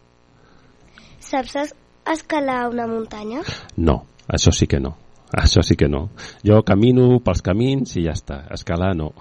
Saps 1.20 1.56
es- 1.60 1.74
escalar 2.10 2.68
una 2.72 2.86
muntanya? 2.88 3.42
No, 3.76 4.00
això 4.28 4.52
sí 4.56 4.66
que 4.66 4.80
no. 4.80 4.96
Això 5.30 5.62
sí 5.62 5.76
que 5.78 5.86
no. 5.86 6.08
Jo 6.42 6.56
camino 6.66 7.20
pels 7.22 7.38
camins 7.46 7.92
i 8.00 8.02
ja 8.02 8.16
està. 8.16 8.40
Escalar 8.50 8.96
no. 8.98 9.12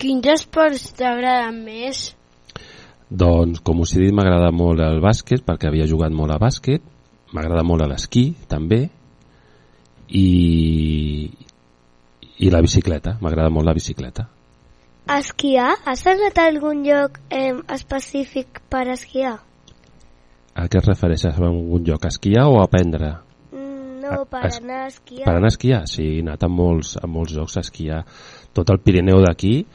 Quins 0.00 0.24
esports 0.32 0.86
t'agraden 0.96 1.58
més? 1.66 2.14
Doncs, 3.12 3.60
com 3.60 3.82
us 3.84 3.92
he 3.92 4.00
dit, 4.00 4.14
m'agrada 4.16 4.48
molt 4.56 4.80
el 4.80 5.02
bàsquet, 5.04 5.44
perquè 5.44 5.68
havia 5.68 5.84
jugat 5.90 6.14
molt 6.16 6.32
a 6.32 6.38
bàsquet. 6.40 6.80
M'agrada 7.36 7.60
molt 7.62 7.84
l'esquí, 7.90 8.30
també. 8.48 8.86
I, 10.08 11.28
I 12.40 12.50
la 12.50 12.62
bicicleta. 12.64 13.18
M'agrada 13.20 13.52
molt 13.52 13.68
la 13.68 13.76
bicicleta. 13.76 14.30
Esquiar? 15.08 15.74
Has 15.84 16.06
anat 16.06 16.38
a 16.38 16.46
algun 16.46 16.84
lloc 16.86 17.18
eh, 17.30 17.52
específic 17.74 18.60
per 18.70 18.86
esquiar? 18.94 19.38
A 20.54 20.66
què 20.68 20.78
es 20.78 20.86
refereixes? 20.86 21.34
A 21.34 21.46
algun 21.48 21.82
lloc? 21.86 22.04
A 22.06 22.12
esquiar 22.12 22.46
o 22.48 22.60
a 22.60 22.64
aprendre? 22.68 23.10
Mm, 23.52 24.00
No, 24.02 24.24
per 24.30 24.46
es- 24.46 24.60
anar 24.60 24.84
a 24.84 24.86
esquiar. 24.88 25.24
Per 25.24 25.34
anar 25.34 25.50
a 25.50 25.54
esquiar? 25.54 25.82
Sí, 25.88 26.04
he 26.16 26.20
anat 26.22 26.44
a 26.44 26.48
molts, 26.48 26.96
a 27.02 27.06
molts 27.06 27.34
llocs 27.34 27.56
a 27.56 27.60
esquiar. 27.66 28.04
Tot 28.54 28.70
el 28.70 28.78
Pirineu 28.80 29.20
d'aquí, 29.24 29.66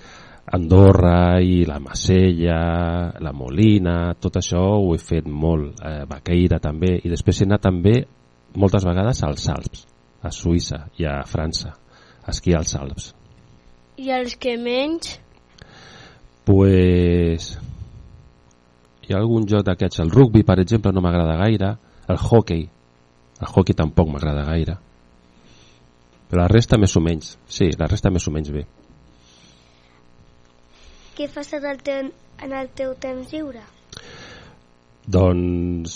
Andorra 0.54 1.42
i 1.44 1.66
la 1.66 1.80
Macella, 1.80 3.12
la 3.20 3.34
Molina, 3.34 4.14
tot 4.20 4.38
això 4.40 4.62
ho 4.80 4.94
he 4.96 4.98
fet 4.98 5.28
molt. 5.28 5.82
Eh, 5.84 6.06
Baqueira 6.08 6.60
també. 6.60 7.02
I 7.04 7.10
després 7.10 7.42
he 7.42 7.46
anat 7.50 7.62
també 7.68 8.06
moltes 8.56 8.86
vegades 8.86 9.24
als 9.24 9.50
Alps, 9.50 9.86
a 10.24 10.30
Suïssa 10.32 10.86
i 10.98 11.06
a 11.06 11.22
França, 11.28 11.74
a 12.24 12.30
esquiar 12.32 12.60
als 12.60 12.76
Alps. 12.80 13.14
I 13.98 14.12
els 14.14 14.36
que 14.38 14.54
menys? 14.62 15.18
Pues... 16.46 17.56
Hi 19.08 19.16
ha 19.16 19.22
algun 19.22 19.48
joc 19.50 19.64
d'aquests. 19.66 20.02
El 20.04 20.12
rugby, 20.12 20.44
per 20.46 20.60
exemple, 20.62 20.92
no 20.94 21.02
m'agrada 21.02 21.38
gaire. 21.40 21.72
El 22.12 22.20
hockey. 22.20 22.68
El 23.40 23.48
hockey 23.50 23.78
tampoc 23.78 24.12
m'agrada 24.12 24.44
gaire. 24.50 24.76
Però 26.28 26.44
la 26.44 26.52
resta 26.52 26.78
més 26.78 26.94
o 27.00 27.02
menys. 27.02 27.38
Sí, 27.48 27.72
la 27.80 27.88
resta 27.88 28.12
més 28.14 28.28
o 28.28 28.34
menys 28.36 28.52
bé. 28.54 28.66
Què 31.18 31.30
fas 31.32 31.50
en 31.58 31.66
el, 31.66 31.80
teu, 31.82 32.12
en 32.46 32.54
el 32.54 32.70
teu 32.78 32.94
temps 33.02 33.32
lliure? 33.34 33.64
Doncs 35.08 35.96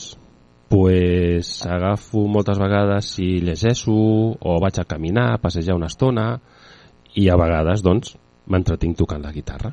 pues, 0.72 1.52
agafo 1.68 2.24
moltes 2.32 2.58
vegades 2.58 3.12
i 3.22 3.30
llegeixo 3.44 3.94
o 3.94 4.58
vaig 4.64 4.80
a 4.80 4.88
caminar, 4.88 5.34
a 5.34 5.42
passejar 5.44 5.76
una 5.76 5.92
estona 5.92 6.30
i 7.16 7.28
a 7.30 7.38
vegades 7.40 7.84
doncs 7.84 8.16
m'entretinc 8.52 8.98
tocant 9.00 9.24
la 9.24 9.34
guitarra. 9.36 9.72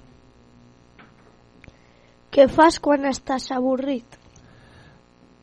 Què 2.29 2.47
fas 2.53 2.79
quan 2.83 3.07
estàs 3.09 3.49
avorrit? 3.57 4.19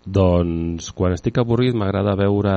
Doncs 0.05 0.91
quan 0.93 1.15
estic 1.15 1.39
avorrit 1.41 1.73
m'agrada 1.73 2.13
veure 2.19 2.53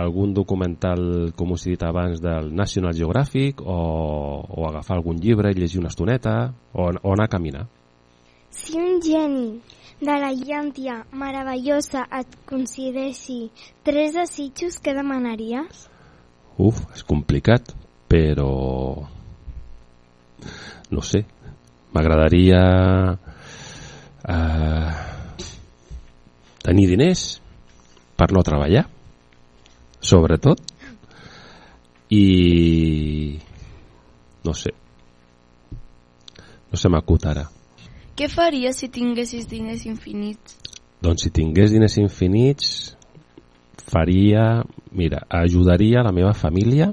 algun 0.00 0.32
documental, 0.32 1.32
com 1.36 1.52
us 1.52 1.66
he 1.66 1.74
dit 1.74 1.82
abans, 1.84 2.22
del 2.24 2.48
National 2.56 2.96
Geographic 2.96 3.60
o, 3.60 3.76
o 4.48 4.64
agafar 4.70 4.96
algun 4.96 5.20
llibre 5.20 5.52
i 5.52 5.58
llegir 5.58 5.82
una 5.82 5.92
estoneta 5.92 6.54
o, 6.72 6.88
o 6.88 7.12
anar 7.12 7.28
a 7.28 7.34
caminar. 7.36 7.66
Si 8.48 8.78
un 8.80 8.96
geni 9.04 9.60
de 10.00 10.16
la 10.24 10.32
llàntia 10.32 11.02
meravellosa 11.12 12.06
et 12.16 12.32
concedeixi 12.48 13.50
tres 13.84 14.16
desitjos, 14.16 14.80
què 14.80 14.96
demanaries? 14.96 15.88
Uf, 16.56 16.80
és 16.96 17.04
complicat, 17.04 17.74
però... 18.14 19.08
No 20.90 21.02
sé. 21.02 21.24
m'agradaria 21.94 22.60
eh, 24.26 24.90
tenir 26.62 26.88
diners 26.90 27.20
per 28.18 28.26
no 28.34 28.42
treballar 28.42 28.82
sobretot 30.02 30.58
i 32.10 33.38
no 34.42 34.56
sé 34.58 34.74
no 36.70 36.82
se 36.82 36.90
m'acut 36.90 37.30
ara 37.30 37.46
Què 38.18 38.26
faries 38.30 38.82
si 38.82 38.90
tinguessis 38.90 39.46
diners 39.50 39.86
infinits? 39.86 40.58
doncs 40.98 41.28
si 41.28 41.30
tingués 41.30 41.70
diners 41.70 41.94
infinits 42.02 42.74
faria 43.86 44.64
mira, 44.90 45.22
ajudaria 45.30 46.02
la 46.02 46.10
meva 46.10 46.34
família 46.34 46.90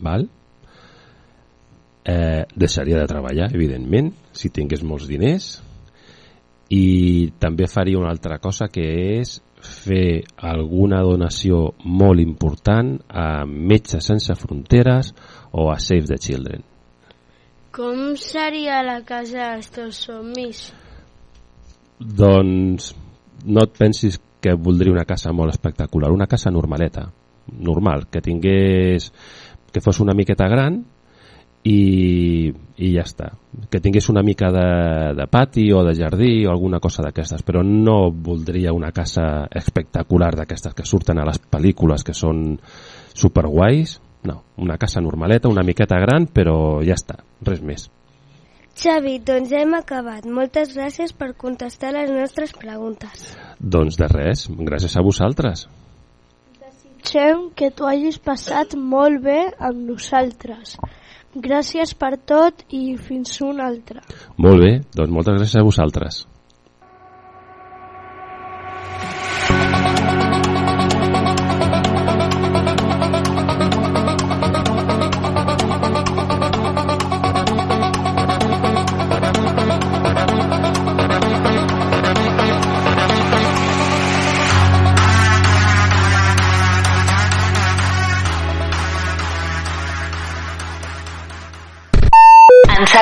val? 0.00 0.28
Eh, 2.06 2.44
deixaria 2.54 3.00
de 3.00 3.06
treballar 3.10 3.50
evidentment, 3.54 4.12
si 4.32 4.52
tingués 4.54 4.84
molts 4.86 5.08
diners 5.10 5.56
i 6.70 7.30
també 7.38 7.66
faria 7.70 7.98
una 7.98 8.10
altra 8.10 8.38
cosa 8.42 8.68
que 8.70 8.84
és 9.18 9.40
fer 9.62 10.22
alguna 10.36 11.00
donació 11.02 11.72
molt 11.84 12.22
important 12.22 12.96
a 13.08 13.44
Metges 13.46 14.06
Sense 14.06 14.34
Fronteres 14.38 15.12
o 15.52 15.70
a 15.72 15.78
Save 15.78 16.06
the 16.06 16.18
Children. 16.18 16.62
Com 17.74 18.14
seria 18.16 18.80
la 18.86 19.00
casa 19.04 19.52
dels 19.52 19.70
teus 19.74 19.98
somnis? 20.06 20.70
Doncs 21.98 22.92
no 23.44 23.66
et 23.66 23.74
pensis 23.76 24.20
que 24.40 24.54
voldria 24.54 24.94
una 24.94 25.04
casa 25.08 25.32
molt 25.32 25.52
espectacular, 25.52 26.12
una 26.12 26.28
casa 26.30 26.50
normaleta, 26.50 27.08
normal, 27.58 28.06
que 28.10 28.22
tingués 28.22 29.10
que 29.72 29.82
fos 29.84 30.00
una 30.00 30.14
miqueta 30.14 30.48
gran 30.48 30.80
i, 31.66 32.52
i 32.78 32.90
ja 32.94 33.04
està. 33.06 33.32
Que 33.70 33.80
tingués 33.82 34.08
una 34.12 34.22
mica 34.26 34.50
de, 34.54 34.68
de 35.18 35.26
pati 35.30 35.66
o 35.74 35.82
de 35.86 35.94
jardí 35.98 36.46
o 36.46 36.52
alguna 36.52 36.80
cosa 36.82 37.04
d'aquestes, 37.06 37.42
però 37.46 37.64
no 37.66 38.10
voldria 38.10 38.74
una 38.76 38.92
casa 38.94 39.46
espectacular 39.50 40.34
d'aquestes 40.36 40.76
que 40.76 40.86
surten 40.86 41.18
a 41.18 41.26
les 41.28 41.40
pel·lícules 41.42 42.06
que 42.06 42.14
són 42.14 42.56
superguais. 43.14 44.00
No, 44.26 44.40
una 44.58 44.78
casa 44.78 45.00
normaleta, 45.02 45.50
una 45.50 45.62
miqueta 45.62 46.00
gran, 46.02 46.26
però 46.26 46.82
ja 46.82 46.96
està, 46.98 47.20
res 47.46 47.62
més. 47.62 47.86
Xavi, 48.76 49.14
doncs 49.24 49.54
hem 49.56 49.72
acabat. 49.78 50.26
Moltes 50.28 50.74
gràcies 50.76 51.14
per 51.16 51.30
contestar 51.38 51.94
les 51.96 52.10
nostres 52.12 52.52
preguntes. 52.52 53.30
Doncs 53.56 53.96
de 53.96 54.08
res, 54.10 54.48
gràcies 54.52 54.98
a 54.98 55.04
vosaltres. 55.06 55.64
Desitgem 57.06 57.50
que 57.54 57.68
t'ho 57.70 57.86
hagis 57.86 58.16
passat 58.18 58.72
molt 58.74 59.20
bé 59.22 59.38
amb 59.62 59.78
nosaltres. 59.92 60.72
Gràcies 61.44 61.92
per 61.94 62.16
tot 62.18 62.64
i 62.74 62.96
fins 62.98 63.36
un 63.46 63.60
altre. 63.62 64.02
Molt 64.42 64.58
bé, 64.64 64.72
doncs 64.90 65.14
moltes 65.14 65.36
gràcies 65.38 65.60
a 65.60 65.62
vosaltres. 65.68 66.24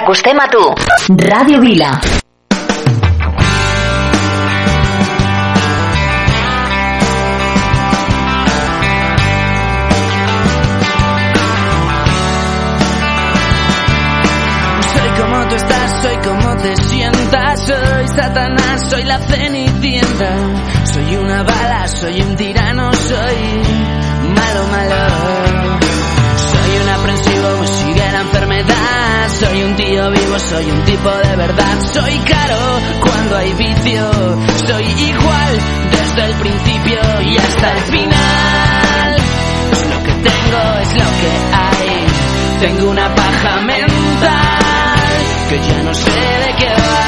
Ens 0.05 0.11
acostem 0.11 0.39
a 0.39 0.49
tu. 0.49 0.61
Ràdio 1.17 1.61
Vila. 1.61 1.99
Soy 14.93 15.11
como 15.21 15.49
tú 15.49 15.55
estás, 15.55 16.03
soy 16.03 16.17
como 16.17 16.57
te 16.57 16.77
sientas, 16.77 17.67
soy 17.67 18.09
Satanás, 18.09 18.91
soy 18.91 19.05
la 19.05 19.19
cenicienta, 19.21 20.37
soy 20.85 21.17
una 21.17 21.43
bala, 21.45 21.89
soy 21.89 22.21
un 22.21 22.37
soy 30.49 30.71
un 30.71 30.85
tipo 30.85 31.11
de 31.11 31.37
verdad, 31.37 31.81
soy 31.93 32.19
caro 32.19 32.81
cuando 33.01 33.37
hay 33.37 33.53
vicio, 33.55 34.11
soy 34.67 34.85
igual 34.85 35.59
desde 35.91 36.25
el 36.27 36.35
principio 36.35 37.01
y 37.23 37.37
hasta 37.37 37.73
el 37.73 37.81
final. 37.85 39.17
Lo 39.91 40.03
que 40.03 40.13
tengo, 40.13 40.79
es 40.81 40.93
lo 40.93 41.11
que 41.21 41.31
hay, 41.53 42.07
tengo 42.61 42.91
una 42.91 43.15
paja 43.15 43.61
mental 43.63 44.99
que 45.49 45.59
ya 45.59 45.83
no 45.83 45.95
sé 45.95 46.11
de 46.11 46.57
qué 46.59 46.69
va. 46.69 47.04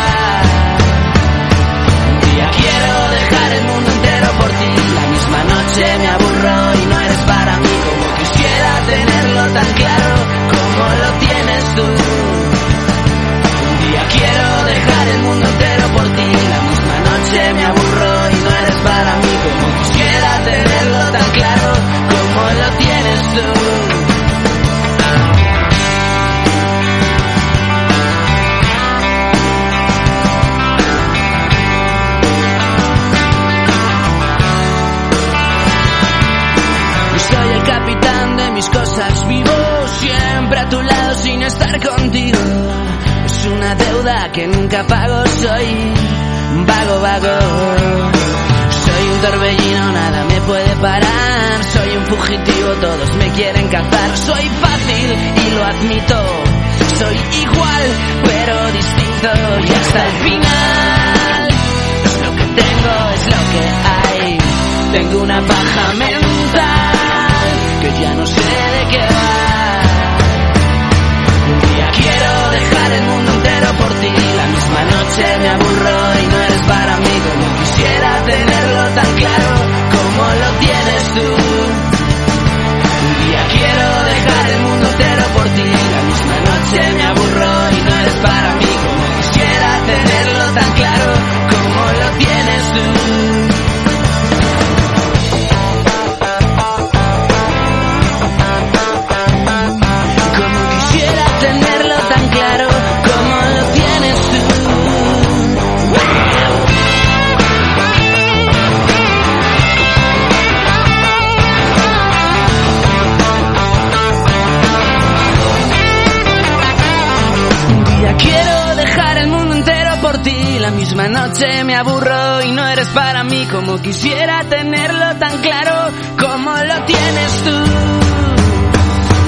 la 120.67 120.73
misma 120.73 121.07
noche 121.07 121.63
me 121.63 121.77
aburro 121.77 122.43
y 122.43 122.51
no 122.51 122.67
eres 122.67 122.89
para 122.89 123.23
mí 123.23 123.47
como 123.47 123.81
quisiera 123.81 124.43
tenerlo 124.49 125.15
tan 125.17 125.41
claro 125.41 125.93
como 126.19 126.51
lo 126.51 126.85
tienes 126.87 127.33
tú. 127.45 127.51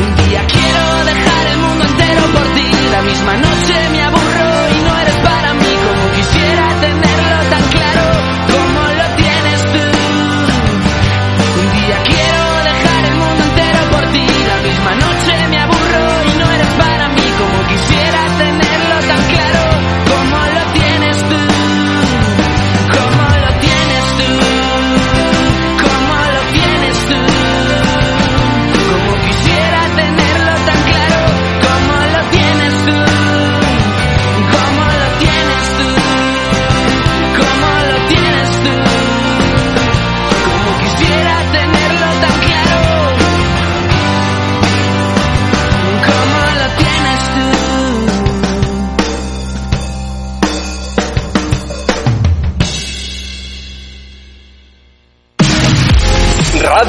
Un 0.03 0.17
día 0.17 0.45
quiero 0.49 1.05
dejar 1.05 1.47
el 1.53 1.59
mundo 1.59 1.85
entero 1.85 2.23
por 2.35 2.55
ti, 2.55 2.71
la 2.91 3.03
misma 3.03 3.37
noche 3.37 3.75
me 3.93 4.03
aburro 4.03 4.58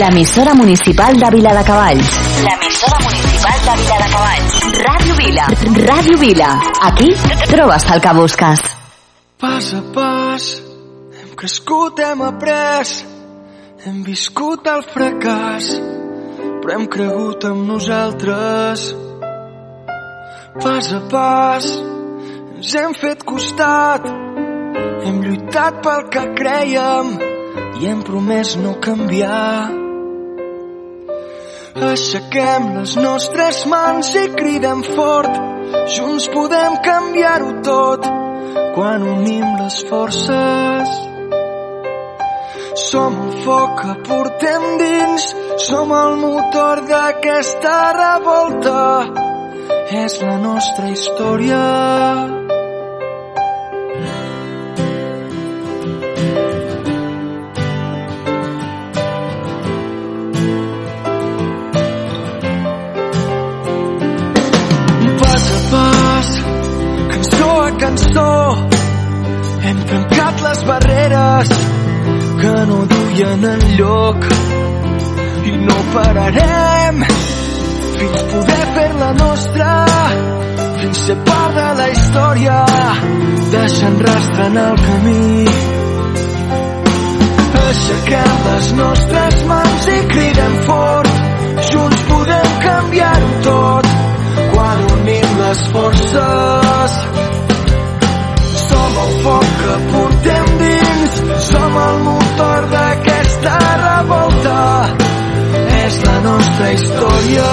l'emissora 0.00 0.54
municipal 0.54 1.14
de 1.14 1.28
Vila 1.30 1.52
de 1.52 1.62
Cavalls. 1.62 2.10
L'emissora 2.40 2.98
municipal 3.04 3.58
de 3.66 3.72
Vila 3.80 3.96
de 4.00 4.06
Cavalls. 4.12 4.54
Ràdio 4.84 5.16
Vila. 5.18 5.48
Ràdio 5.90 6.18
Vila. 6.22 6.48
Aquí 6.88 7.08
trobes 7.50 7.84
el 7.92 8.00
que 8.00 8.14
busques. 8.16 8.62
Pas 9.36 9.66
a 9.76 9.82
pas 9.92 10.46
hem 11.20 11.34
crescut, 11.36 12.00
hem 12.00 12.22
après, 12.24 12.94
hem 13.84 13.98
viscut 14.06 14.70
el 14.72 14.86
fracàs, 14.88 15.68
però 16.62 16.78
hem 16.78 16.86
cregut 16.96 17.44
en 17.50 17.60
nosaltres. 17.68 18.86
Pas 20.64 20.88
a 20.96 21.02
pas 21.12 21.68
ens 22.56 22.72
hem 22.80 22.96
fet 22.96 23.28
costat, 23.28 24.08
hem 25.04 25.20
lluitat 25.28 25.84
pel 25.84 26.08
que 26.16 26.24
creiem 26.40 27.12
i 27.82 27.92
hem 27.92 28.00
promès 28.08 28.56
no 28.64 28.78
canviar. 28.80 29.79
Aixequem 31.80 32.66
les 32.74 32.92
nostres 33.00 33.62
mans 33.72 34.10
i 34.20 34.26
cridem 34.36 34.82
fort, 34.84 35.36
junts 35.94 36.26
podem 36.28 36.76
canviar-ho 36.84 37.54
tot 37.64 38.08
quan 38.74 39.06
unim 39.14 39.46
les 39.62 39.78
forces. 39.88 40.92
Som 42.84 43.16
el 43.22 43.32
foc 43.46 43.80
que 43.80 43.94
portem 44.10 44.66
dins, 44.82 45.30
som 45.70 45.94
el 46.02 46.18
motor 46.20 46.84
d'aquesta 46.90 47.78
revolta. 47.96 48.84
És 50.04 50.20
la 50.22 50.36
nostra 50.44 50.92
història. 50.92 52.39
En 73.30 73.44
lloc 73.78 74.24
i 75.46 75.52
no 75.62 75.76
pararem 75.92 77.02
fins 77.98 78.22
poder 78.32 78.64
fer-la 78.74 79.10
nostra 79.18 79.74
fins 80.80 81.02
ser 81.06 81.16
part 81.28 81.54
de 81.58 81.66
la 81.80 81.86
història 81.92 82.56
deixant 83.52 84.00
rastre 84.06 84.46
en 84.46 84.58
el 84.64 84.80
camí. 84.86 85.44
Aixequem 87.60 88.34
les 88.48 88.72
nostres 88.80 89.38
mans 89.52 89.86
i 89.94 89.98
cridem 90.14 90.56
fort. 90.66 91.22
Junts 91.70 92.02
podem 92.10 92.50
canviar-ho 92.66 93.30
tot 93.46 93.90
quan 94.56 94.84
unim 94.96 95.38
les 95.44 95.62
forces. 95.76 96.98
Som 98.66 99.00
el 99.04 99.14
foc 99.22 99.54
que 99.62 99.78
portem 99.94 100.52
dins 100.64 100.90
som 101.50 101.76
el 101.76 101.98
motor 102.04 102.66
d'aquesta 102.70 103.09
revolta 103.84 104.58
és 105.84 106.02
la 106.06 106.18
nostra 106.26 106.72
història 106.76 107.48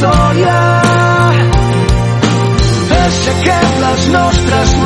història 0.00 0.52
aixequem 3.00 3.74
les 3.82 4.06
nostres 4.14 4.79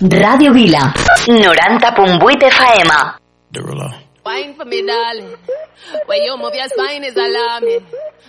Ràdio 0.00 0.52
Vila, 0.54 0.94
90.8 1.26 2.50
FM. 2.50 2.88
Wine 4.24 4.54
for 4.54 4.64
me, 4.64 4.86
darling. 4.86 5.36
When 6.06 6.22
you 6.22 6.36
move 6.38 6.54
your 6.54 6.68
spine 6.68 7.04
is 7.04 7.16
alarming. 7.16 7.84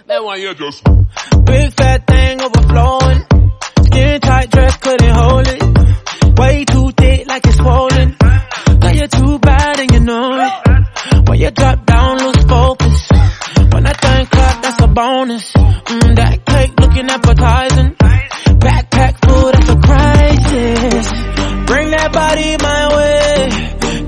Man, 0.07 0.23
why 0.23 0.35
you 0.35 0.53
just 0.53 0.83
Big 1.45 1.71
fat 1.73 2.05
thing 2.07 2.41
overflowing. 2.41 3.21
Skin 3.85 4.19
tight 4.19 4.51
dress 4.51 4.75
couldn't 4.77 5.15
hold 5.15 5.47
it. 5.47 6.39
Way 6.39 6.65
too 6.65 6.91
thick 6.91 7.27
like 7.27 7.45
it's 7.47 7.55
swollen. 7.57 8.17
Girl, 8.81 8.91
you're 8.91 9.07
too 9.07 9.39
bad 9.39 9.79
and 9.79 9.91
you 9.93 9.99
know 10.01 10.29
it. 10.45 11.29
When 11.29 11.39
you 11.39 11.51
drop 11.51 11.85
down, 11.85 12.17
lose 12.17 12.43
focus. 12.49 13.09
When 13.71 13.83
that 13.83 14.01
thing 14.01 14.25
clap, 14.25 14.61
that's 14.61 14.81
a 14.81 14.87
bonus. 14.87 15.53
Mm, 15.53 16.15
that 16.15 16.45
cake 16.45 16.73
looking 16.79 17.09
appetizing. 17.09 17.95
Backpack 18.59 19.25
full, 19.25 19.51
that's 19.53 19.69
a 19.69 19.75
crisis. 19.77 20.20
That 22.01 22.13
body 22.13 22.57
my 22.57 22.95
way. 22.97 23.49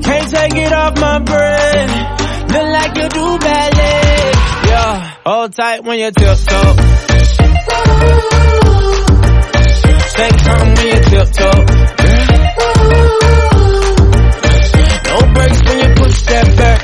Can't 0.01 0.29
take 0.31 0.55
it 0.55 0.73
off 0.73 0.97
my 0.99 1.19
brain. 1.19 1.89
Look 2.49 2.67
like 2.73 2.97
you 2.97 3.07
do 3.09 3.37
ballet. 3.37 4.31
Yeah, 4.65 5.13
hold 5.23 5.53
tight 5.53 5.83
when 5.83 5.99
you 5.99 6.09
tiptoe. 6.09 6.73
Say 10.09 10.29
something 10.41 10.73
when 10.73 10.87
you 10.89 11.01
tiptoe. 11.05 11.61
No 15.05 15.17
brakes 15.33 15.61
when 15.61 15.77
you 15.77 15.89
push 15.93 16.21
that 16.23 16.47
back. 16.57 16.79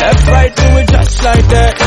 Left, 0.00 0.26
right, 0.26 0.56
do 0.56 0.62
it 0.80 0.88
just 0.88 1.22
like 1.22 1.48
that. 1.48 1.79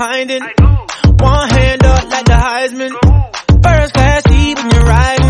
Behind 0.00 0.30
it. 0.30 0.42
One 1.20 1.48
hand 1.50 1.84
up 1.84 2.04
like 2.08 2.24
the 2.24 2.32
Heisman. 2.32 2.92
First 3.62 3.92
class 3.92 4.22
seat 4.24 4.56
when 4.56 4.70
you're 4.72 4.84
riding. 4.84 5.26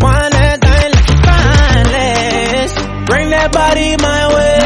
One 0.00 0.30
that 0.32 0.56
thing 0.64 0.92
like 0.96 1.08
you 1.12 1.18
fineless. 1.28 2.72
Bring 3.06 3.28
that 3.30 3.52
body 3.52 3.96
my 4.00 4.22
way. 4.34 4.60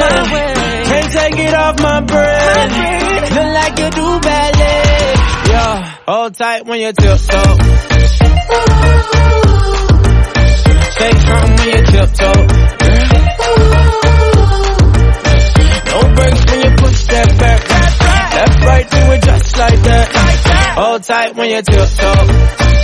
Can't 0.90 1.10
take 1.12 1.38
it 1.46 1.54
off 1.54 1.76
my 1.82 2.00
brain. 2.02 2.68
Look 3.34 3.50
like 3.58 3.78
you 3.80 3.90
do 3.90 4.20
ballet. 4.20 5.14
Yeah, 5.50 5.74
hold 6.06 6.34
tight 6.36 6.64
when 6.66 6.80
you 6.80 6.92
tiptoe. 6.92 7.56
Say 10.98 11.10
something 11.26 11.56
when 11.58 11.68
you 11.74 11.82
tiptoe. 11.82 12.85
Tight 21.26 21.34
when 21.34 21.50
you 21.50 21.60
tiptoe. 21.60 22.75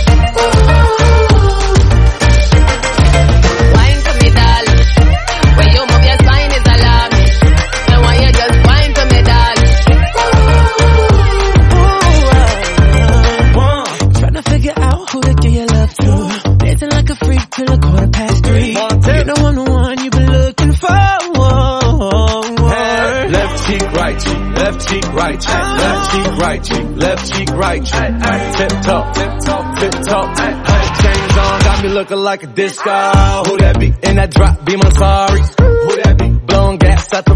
Right 25.23 25.39
cheek, 25.39 25.53
left 25.53 26.11
cheek, 26.11 26.37
right 26.37 26.63
cheek, 26.63 26.85
left 26.95 27.33
cheek, 27.33 27.49
right 27.51 27.85
cheek. 27.85 28.11
Tip 28.57 28.81
top, 28.81 29.15
tip 29.15 29.39
top, 29.45 29.79
tip 29.79 29.91
top. 30.03 30.37
Chains 30.37 31.37
on, 31.37 31.59
got 31.61 31.83
me 31.83 31.89
looking 31.89 32.17
like 32.17 32.43
a 32.43 32.47
disco. 32.47 32.91
Who 33.47 33.57
that 33.57 33.79
be? 33.79 33.87
In 33.87 34.15
that 34.17 34.31
drop, 34.31 34.65
be 34.65 34.75
my 34.75 34.89
sorry. 34.89 35.41
Who 35.41 36.01
that 36.03 36.17
be? 36.17 36.33
on 36.55 36.77
gas 36.77 37.13
at 37.13 37.25
the 37.25 37.35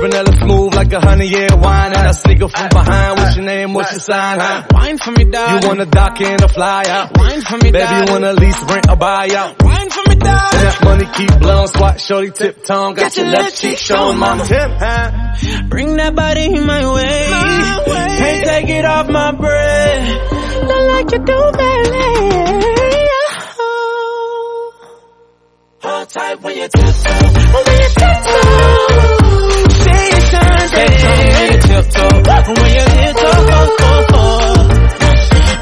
Vanilla 0.00 0.32
smooth 0.40 0.74
like 0.74 0.92
a 0.92 1.00
honey 1.00 1.26
year 1.26 1.48
wine. 1.56 1.92
And 1.92 2.08
I 2.08 2.12
sneak 2.12 2.42
up 2.42 2.50
from 2.50 2.64
ah, 2.64 2.68
behind. 2.84 3.18
What's 3.18 3.36
your 3.36 3.44
ah, 3.44 3.48
name? 3.48 3.72
What's 3.74 3.92
your 3.92 4.00
ah, 4.00 4.36
sign? 4.36 4.38
Huh? 4.40 4.66
Wine 4.72 4.98
for 4.98 5.10
me, 5.12 5.24
darling. 5.24 5.62
You 5.62 5.68
wanna 5.68 5.86
dock 5.86 6.20
in 6.20 6.42
or 6.42 6.48
fly 6.48 6.84
out? 6.88 7.16
Wine 7.18 7.40
for 7.42 7.56
me, 7.56 7.70
Baby, 7.70 7.78
darling. 7.78 8.06
you 8.06 8.12
wanna 8.12 8.32
lease, 8.34 8.62
rent, 8.64 8.88
or 8.88 8.96
buy 8.96 9.28
out? 9.36 9.62
Wine 9.62 9.90
for 9.90 10.02
me, 10.08 10.12
And 10.12 10.20
darling. 10.20 10.60
that 10.62 10.84
money 10.84 11.06
keep 11.14 11.38
blowing, 11.40 11.66
swat, 11.68 12.00
shorty, 12.00 12.30
tip 12.30 12.64
tongue. 12.64 12.94
Got 12.94 13.16
your 13.16 13.26
left 13.26 13.56
cheek 13.60 13.78
showing, 13.78 14.18
mama. 14.18 14.44
Tip, 14.44 14.70
huh? 14.78 15.66
Bring 15.68 15.96
that 15.96 16.14
body 16.14 16.44
in 16.46 16.66
my 16.66 16.92
way. 16.94 17.26
Can't 18.18 18.44
take 18.46 18.68
it 18.68 18.84
off 18.84 19.08
my 19.08 19.32
breath. 19.32 20.32
Not 20.68 20.82
like 20.92 21.10
you 21.12 21.18
do, 21.18 21.52
baby. 21.56 23.06
Hold 25.82 26.08
tight 26.10 26.40
when 26.42 26.56
you 26.56 26.68
tiptoe. 26.68 27.64
When 27.64 27.80
you 27.80 27.88
tiptoe. 27.88 29.09
Baby. 30.80 30.96
When 31.36 31.52
you 31.52 31.58
tiptoe. 31.60 32.08
When 32.56 32.72
you 32.72 32.84
tiptoe, 32.96 33.40
go, 33.50 33.60
go, 33.80 33.92
go. 34.12 34.24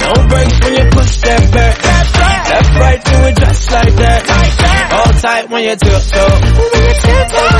No 0.02 0.12
when 0.30 0.72
you 0.78 0.86
push 0.94 1.12
that 1.26 1.42
back. 1.52 1.74
Right. 2.78 3.00
Do 3.04 3.16
it 3.26 3.36
just 3.36 3.70
like 3.72 3.94
that. 3.96 4.20
Like 4.28 4.56
that. 4.62 4.84
Hold 4.94 5.14
tight 5.22 5.50
when 5.50 5.62
you 5.64 5.74
tiptoe. 5.74 6.34
When 6.70 6.82
you 6.86 6.94
tiptoe. 7.02 7.50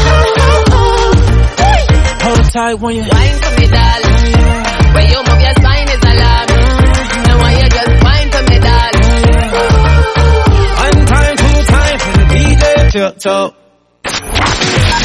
Hold 2.24 2.44
tight 2.52 2.74
when 2.78 2.94
you 2.94 3.02
Wine 3.02 3.38
for 3.42 3.52
me, 3.58 3.66
darling. 3.66 4.22
When 4.94 5.04
you 5.10 5.18
move 5.26 5.42
your 5.42 5.54
spine 5.58 5.88
is 5.88 6.02
alarming. 6.12 6.70
And 7.26 7.36
when 7.42 7.52
you 7.58 7.68
just 7.74 7.94
wine 8.06 8.28
for 8.30 8.42
me, 8.46 8.56
darling. 8.68 9.18
One 10.78 10.98
time, 11.10 11.34
two 11.42 11.58
time 11.74 11.98
for 11.98 12.12
the 12.30 12.42
tiptoe. 12.92 13.67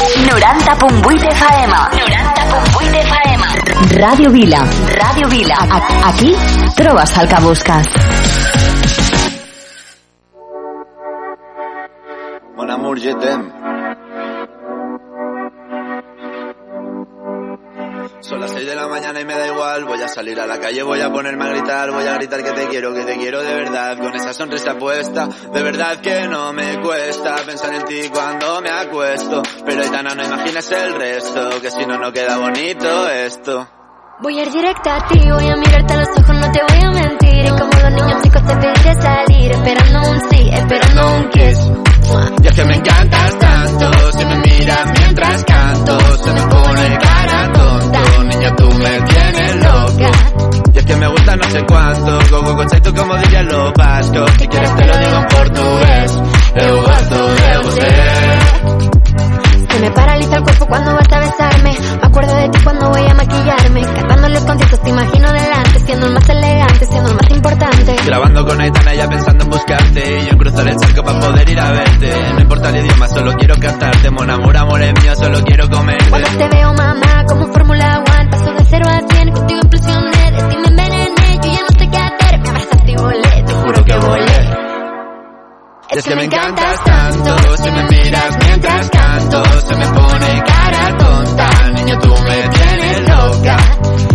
90.8 0.04 1.24
FM. 1.32 1.72
90.8 1.72 2.94
FM. 3.08 3.42
Ràdio 4.00 4.30
Vila. 4.30 4.60
Ràdio 5.00 5.28
Vila. 5.28 5.56
A- 5.70 6.08
Aquí 6.10 6.34
trobes 6.76 7.16
el 7.18 7.28
que 7.28 7.40
busques. 7.40 7.86
Mon 12.56 12.70
amour, 12.70 12.98
je 12.98 13.12
t'aime. 13.14 13.48
Las 18.44 18.52
6 18.52 18.66
de 18.66 18.74
la 18.74 18.86
mañana 18.88 19.20
y 19.20 19.24
me 19.24 19.32
da 19.32 19.46
igual, 19.46 19.84
voy 19.86 20.02
a 20.02 20.08
salir 20.08 20.38
a 20.38 20.46
la 20.46 20.60
calle, 20.60 20.82
voy 20.82 21.00
a 21.00 21.10
ponerme 21.10 21.46
a 21.46 21.48
gritar, 21.48 21.90
voy 21.90 22.06
a 22.06 22.14
gritar 22.14 22.42
que 22.42 22.52
te 22.52 22.68
quiero, 22.68 22.92
que 22.92 23.02
te 23.04 23.16
quiero 23.16 23.42
de 23.42 23.54
verdad, 23.54 23.96
con 23.96 24.14
esa 24.14 24.34
sonrisa 24.34 24.76
puesta, 24.76 25.26
de 25.26 25.62
verdad 25.62 25.98
que 26.02 26.28
no 26.28 26.52
me 26.52 26.78
cuesta 26.82 27.36
pensar 27.46 27.72
en 27.72 27.84
ti 27.84 28.10
cuando 28.12 28.60
me 28.60 28.68
acuesto, 28.68 29.42
pero 29.64 29.82
Aitana 29.82 30.14
no 30.14 30.24
imaginas 30.24 30.70
el 30.72 30.94
resto, 30.94 31.60
que 31.62 31.70
si 31.70 31.86
no 31.86 31.98
no 31.98 32.12
queda 32.12 32.36
bonito 32.36 33.08
esto. 33.08 33.66
Voy 34.20 34.38
a 34.38 34.42
ir 34.42 34.52
directa 34.52 34.96
a 34.96 35.08
ti, 35.08 35.18
voy 35.18 35.48
a 35.48 35.56
mirarte 35.56 35.94
a 35.94 35.96
los 35.96 36.08
ojos, 36.08 36.36
no 36.36 36.52
te 36.52 36.60
voy 36.68 36.84
a 36.84 36.90
mentir. 36.90 37.44
Y 37.46 37.48
como 37.48 37.72
los 37.82 37.92
niños 37.92 38.22
chicos 38.22 38.46
te 38.46 38.56
pediré 38.56 38.94
salir, 39.02 39.52
esperando 39.52 40.10
un 40.10 40.20
sí, 40.30 40.50
esperando 40.52 41.16
un 41.16 41.28
kiss. 41.30 41.58
Y 42.42 42.46
es 42.46 42.54
que 42.54 42.64
me 42.64 42.74
encantas 42.74 43.38
tanto, 43.38 44.12
si 44.12 44.24
me 44.24 44.36
miras 44.38 45.00
mientras 45.00 45.44
canto, 45.44 45.98
se 46.18 46.32
me 46.32 46.42
pone 46.42 46.98
cara 46.98 47.52
tonto, 47.52 47.98
niña 48.44 48.56
tú 48.56 48.70
me 48.72 49.00
tienes 49.02 49.56
loca. 49.56 50.10
Y 50.72 50.78
es 50.78 50.84
que 50.84 50.96
me 50.96 51.08
gusta 51.08 51.36
no 51.36 51.50
sé 51.50 51.64
cuánto, 51.66 52.18
como 52.30 52.56
concepto 52.56 52.94
como 52.94 53.16
dirían 53.16 53.48
los 53.48 53.72
vascos, 53.74 54.30
si 54.38 54.48
quieres 54.48 54.76
te 54.76 54.86
lo 54.86 54.98
digo 54.98 55.16
en 55.16 55.28
portugués, 55.28 56.18
eu 56.56 56.82
gosto 56.82 57.34
de 57.34 57.58
você. 57.62 57.94
Se 59.70 59.80
me 59.80 59.90
paraliza 59.90 60.36
el 60.36 60.42
cuerpo 60.42 60.66
cuando 60.66 60.94
vas 60.94 61.12
a 61.12 61.18
besarme. 61.18 61.74
Me 62.00 62.06
acuerdo 62.06 62.34
de 62.36 62.48
ti 62.48 62.58
cuando 62.62 62.90
voy 62.90 63.06
a 63.10 63.14
maquillarme. 63.14 63.80
Cantando 63.80 64.28
los 64.28 64.44
conciertos 64.44 64.80
te 64.82 64.90
imagino 64.90 65.32
delante, 65.32 65.80
siendo 65.80 66.06
el 66.06 66.12
más 66.12 66.28
elegante, 66.28 66.86
siendo 66.86 67.10
el 67.10 67.16
más 67.16 67.30
importante. 67.30 67.96
Grabando 68.06 68.46
con 68.46 68.60
Aitana 68.60 68.94
ya 68.94 69.08
pensando 69.08 69.44
en 69.44 69.50
buscarte 69.50 70.20
Y 70.20 70.24
yo 70.26 70.30
en 70.30 70.38
cruzar 70.38 70.68
el 70.68 70.76
charco 70.76 71.02
para 71.02 71.20
poder 71.20 71.48
ir 71.48 71.58
a 71.58 71.72
verte 71.72 72.12
No 72.34 72.40
importa 72.40 72.68
el 72.68 72.84
idioma, 72.84 73.08
solo 73.08 73.32
quiero 73.34 73.56
cantarte 73.56 74.10
Mon 74.10 74.30
amor, 74.30 74.56
amor 74.56 74.82
es 74.82 75.02
mío, 75.02 75.16
solo 75.16 75.42
quiero 75.42 75.68
comerte 75.68 76.10
Cuando 76.10 76.28
te 76.28 76.48
veo, 76.48 76.72
mamá, 76.74 77.24
como 77.26 77.44
paso 77.52 78.03
de 78.64 78.70
cero 78.70 78.86
a 78.88 79.12
cien, 79.12 79.32
contigo 79.32 79.60
implosioné, 79.62 80.30
de 80.30 80.42
ti 80.48 80.56
me 80.56 80.68
envenené, 80.68 81.40
yo 81.42 81.52
ya 81.52 81.60
no 81.60 81.78
sé 81.78 81.90
qué 81.90 81.98
hacer, 81.98 82.40
me 82.40 82.48
abrazaste 82.48 82.92
y 82.92 82.96
volé, 82.96 83.42
te 83.46 83.52
juro 83.52 83.84
que 83.84 83.96
volé. 83.96 84.64
Es 85.90 86.04
que 86.04 86.16
me 86.16 86.24
encantas 86.24 86.84
tanto, 86.84 87.56
si 87.56 87.70
me 87.70 87.84
miras 87.84 88.38
mientras 88.38 88.90
canto, 88.90 89.44
se 89.60 89.76
me 89.76 89.86
pone 89.86 90.42
cara 90.44 90.96
tonta, 90.96 91.70
niño 91.70 91.98
tú 92.00 92.08
me 92.08 92.48
tienes 92.48 93.08
loca. 93.08 93.56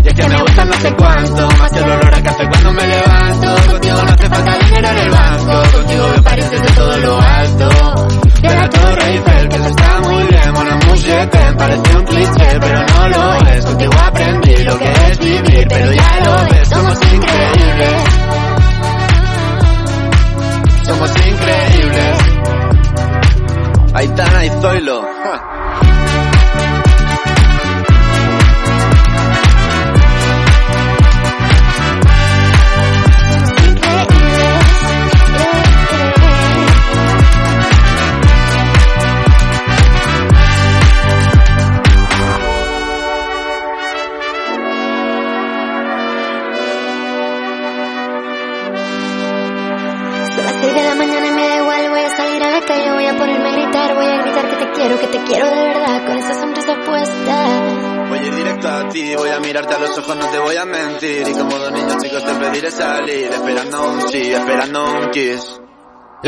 Y 0.03 0.07
es 0.07 0.13
que 0.13 0.27
me 0.27 0.41
gusta 0.41 0.65
no 0.65 0.73
sé 0.73 0.95
cuánto, 0.95 1.47
más 1.57 1.73
el 1.73 1.83
olor 1.83 2.15
a 2.15 2.23
café 2.23 2.49
cuando 2.49 2.73
me 2.73 2.87
levanto, 2.87 3.71
contigo 3.71 4.03
no 4.03 4.11
hace 4.11 4.29
falta 4.29 4.57
dinero 4.57 4.87
en 4.89 4.97
el 4.97 5.09
banco, 5.09 5.77
contigo 5.77 6.07
me 6.15 6.21
pareces 6.21 6.61
de 6.61 6.71
todo 6.71 6.97
lo 6.97 7.21
alto. 7.21 8.28
De 8.41 8.55
la 8.55 8.69
Torre 8.69 9.05
Eiffel, 9.11 9.49
que 9.49 9.55
eso 9.55 9.67
está 9.67 9.99
muy 10.01 10.23
bien, 10.23 10.39
je 11.09 11.27
t'aime, 11.27 11.57
parece 11.57 11.97
un 11.97 12.05
cliché, 12.05 12.59
pero 12.59 12.79
no 12.85 13.09
lo 13.09 13.47
es, 13.49 13.65
contigo 13.65 13.93
aprendí 14.05 14.63
lo 14.63 14.77
que 14.77 14.91
es 15.09 15.19
vivir, 15.19 15.67
pero 15.67 15.91
ya 15.91 16.19
lo 16.23 16.49
ves, 16.49 16.69
somos 16.69 16.99
increíbles. 17.13 18.03
Somos 20.83 21.11
increíbles. 21.27 22.17
Aitana 23.93 24.45
y 24.45 24.49
Zoilo. 24.61 25.18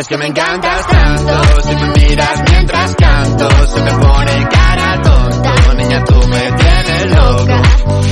Es 0.01 0.07
que 0.07 0.17
me 0.17 0.25
encantas 0.25 0.87
tanto, 0.87 1.61
si 1.61 1.75
me 1.75 1.87
miras 1.89 2.43
mientras 2.49 2.95
canto, 2.95 3.49
se 3.67 3.81
me 3.83 3.91
pone 3.91 4.47
cara 4.49 5.01
tonta, 5.03 5.73
niña 5.75 6.03
tú 6.05 6.15
me 6.27 6.51
tienes 6.53 7.11
loca. 7.11 7.61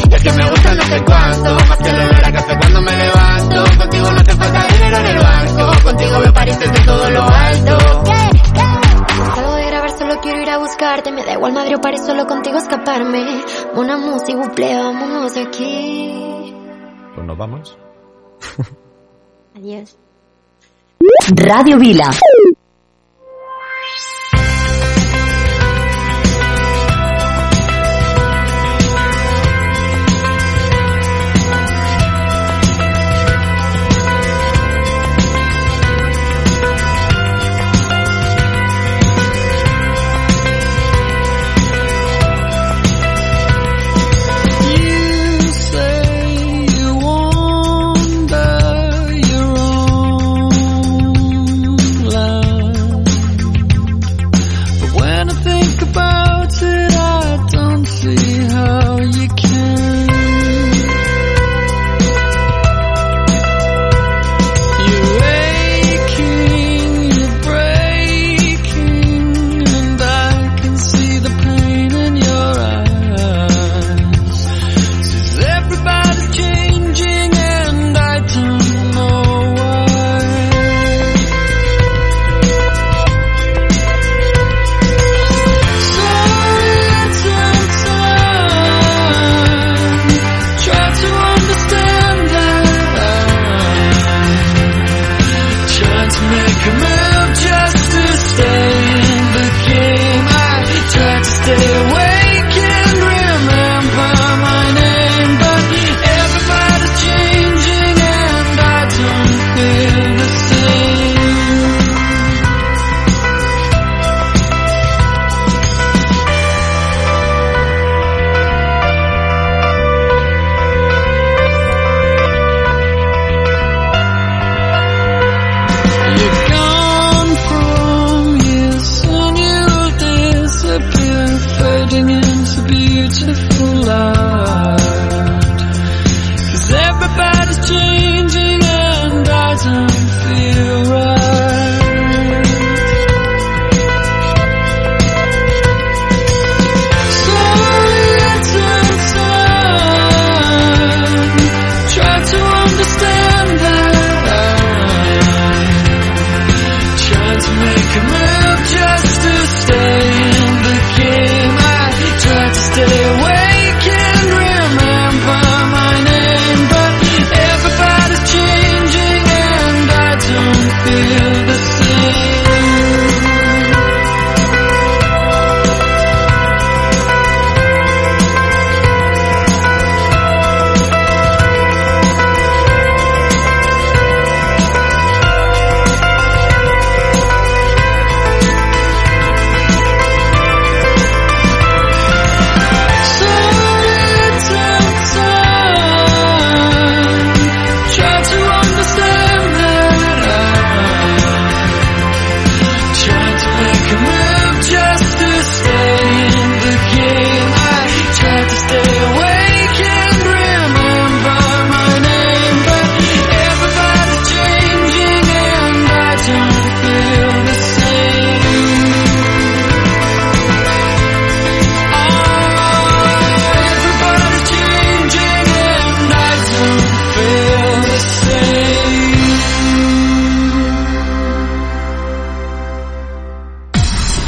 Y 0.08 0.14
es 0.14 0.24
que 0.24 0.32
me 0.34 0.50
gusta 0.52 0.76
no 0.76 0.84
sé 0.84 1.04
cuánto, 1.04 1.56
más 1.68 1.78
que 1.80 1.90
el 1.90 1.96
olor 1.96 2.26
a 2.26 2.32
café 2.32 2.58
cuando 2.60 2.82
me 2.84 2.96
levanto, 2.96 3.78
contigo 3.80 4.12
no 4.12 4.20
hace 4.20 4.36
falta 4.36 4.68
dinero 4.68 4.98
en 4.98 5.06
el 5.08 5.18
banco, 5.18 5.84
contigo 5.84 6.20
me 6.20 6.32
pareces 6.32 6.72
de 6.72 6.80
todo 6.82 7.10
lo 7.10 7.24
alto. 7.24 7.78
Salgo 9.36 9.56
de 9.56 9.66
grabar, 9.66 9.98
solo 9.98 10.22
quiero 10.22 10.42
ir 10.44 10.50
a 10.52 10.58
buscarte, 10.60 11.12
me 11.12 11.26
da 11.26 11.34
igual 11.34 11.54
madre 11.54 11.76
o 11.76 11.82
París, 11.82 12.06
solo 12.06 12.28
contigo 12.28 12.58
escaparme. 12.60 13.44
Una 13.74 13.98
música, 13.98 14.38
buple, 14.38 14.76
vámonos 14.76 15.34
de 15.34 15.42
aquí. 15.42 16.54
Pues 17.16 17.26
nos 17.26 17.38
vamos. 17.38 17.78
Adiós. 19.56 19.98
Ràdio 21.50 21.78
Vila. 21.78 22.10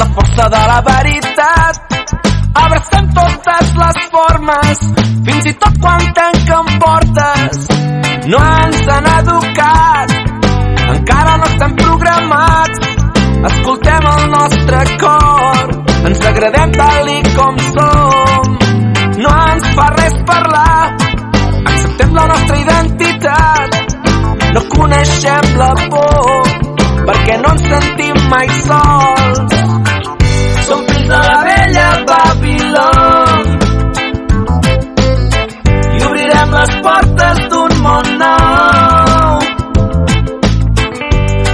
La 0.00 0.06
força 0.14 0.48
de 0.48 0.60
la 0.70 0.80
veritat. 0.80 1.74
Abracem 2.54 3.08
totes 3.18 3.72
les 3.80 3.98
formes, 4.14 4.78
fins 5.26 5.48
i 5.50 5.52
tot 5.62 5.76
quan 5.82 6.06
tanquen 6.18 6.70
portes. 6.84 7.58
No 8.32 8.40
ens 8.62 8.88
han 8.94 9.08
educat, 9.12 10.14
encara 10.94 11.36
no 11.42 11.50
estem 11.50 11.76
programats. 11.82 12.88
Escoltem 13.50 14.08
el 14.14 14.24
nostre 14.36 14.80
cor, 15.02 15.76
ens 16.10 16.24
agradem 16.32 16.72
tal 16.78 17.12
i 17.16 17.20
com 17.36 17.60
som. 17.68 18.58
No 19.20 19.34
ens 19.52 19.68
fa 19.76 19.88
res 19.98 20.16
parlar, 20.32 20.96
acceptem 21.74 22.16
la 22.20 22.26
nostra 22.32 22.62
identitat. 22.64 23.78
No 24.54 24.64
coneixem 24.76 25.52
la 25.60 25.74
por, 25.92 26.54
perquè 27.04 27.38
no 27.44 27.54
ens 27.54 27.68
sentim 27.74 28.24
mai 28.32 28.48
sols. 28.64 29.79
Les 36.54 36.72
portes 36.84 37.40
d'un 37.52 37.76
món 37.84 38.10
nou. 38.22 39.38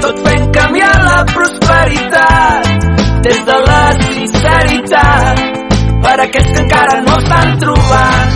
Tot 0.04 0.22
fent 0.26 0.48
canviar 0.56 0.94
la 1.04 1.20
prosperitat 1.34 2.88
des 3.26 3.44
de 3.50 3.58
la 3.68 3.82
sinceritat 4.00 5.44
per 6.06 6.16
aquells 6.26 6.50
que 6.54 6.64
encara 6.64 7.00
no 7.06 7.16
estan 7.22 7.56
trobant 7.64 8.34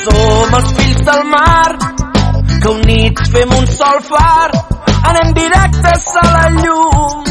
som 0.00 0.58
els 0.60 0.72
fills 0.78 1.04
del 1.10 1.22
mar 1.34 1.68
que 2.62 2.68
units 2.72 3.30
fem 3.34 3.56
un 3.58 3.70
sol 3.76 4.02
far 4.08 4.59
directes 5.38 6.06
a 6.22 6.24
la 6.34 6.46
llum. 6.56 7.24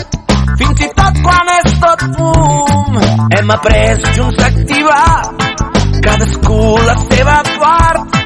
Fins 0.59 0.83
i 0.85 0.89
tot 0.99 1.19
quan 1.25 1.51
és 1.55 1.75
tot 1.83 2.05
fum 2.15 2.97
hem 3.37 3.51
après 3.55 4.07
junts 4.17 4.43
a 4.43 4.47
activar 4.47 5.21
cadascú 6.05 6.59
la 6.87 6.95
seva 7.05 7.37
part. 7.63 8.17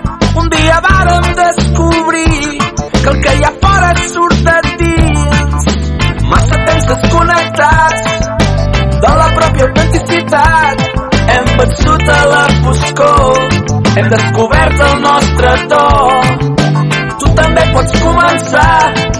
Un 0.42 0.50
dia 0.56 0.80
vàrem 0.88 1.30
descobrir 1.42 2.58
que 3.04 3.10
el 3.14 3.22
que 3.26 3.36
hi 3.38 3.44
ha 3.48 3.54
fora 3.62 3.92
surt 4.14 4.44
de 4.50 4.58
dins. 4.82 5.70
Massa 6.32 6.62
temps 6.70 6.90
desconnectats 6.94 8.04
de 9.06 9.16
la 9.22 9.30
pròpia 9.38 9.70
autenticitat. 9.70 10.88
Hem 11.34 11.54
vençut 11.60 12.10
a 12.18 12.22
la 12.34 12.46
foscor 12.64 13.74
hem 13.96 14.10
descobert 14.10 14.80
el 14.82 15.02
nostre 15.02 15.52
to. 15.70 15.86
Tu 17.20 17.34
també 17.38 17.66
pots 17.74 18.00
començar 18.02 19.13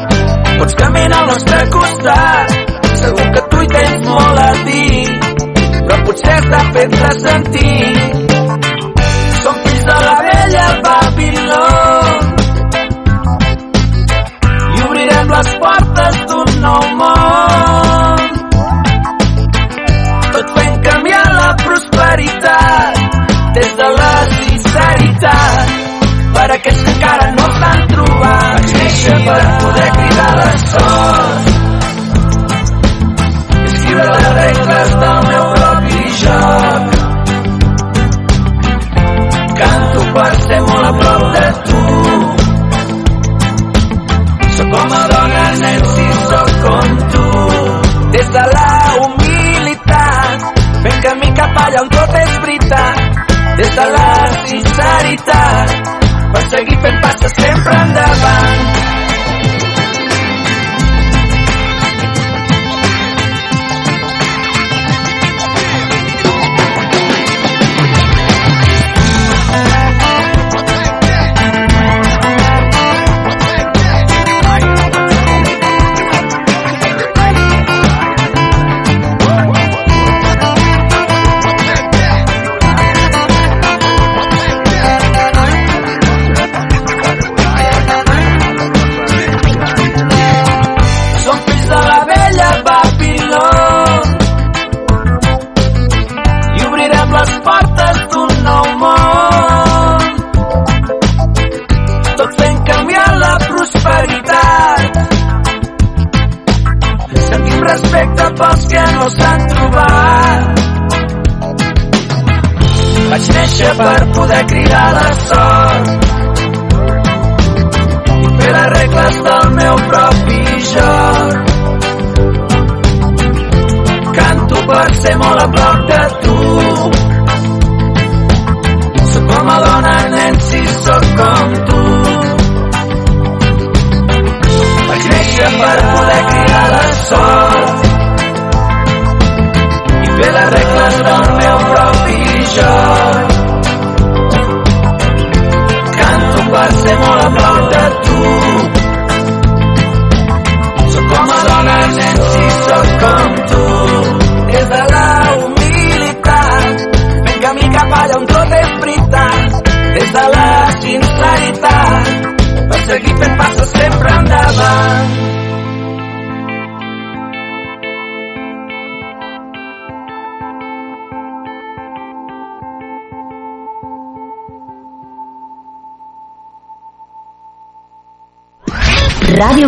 pots 0.60 0.78
caminar 0.82 1.22
al 1.22 1.32
nostre 1.32 1.62
costat 1.78 2.54
segur 3.02 3.28
que 3.36 3.46
tu 3.54 3.64
hi 3.64 3.72
tens 3.78 4.06
molt 4.10 4.44
a 4.46 4.52
dir 4.68 5.08
però 5.88 6.00
potser 6.08 6.38
està 6.42 6.62
fet 6.78 7.02
ressentir 7.06 8.33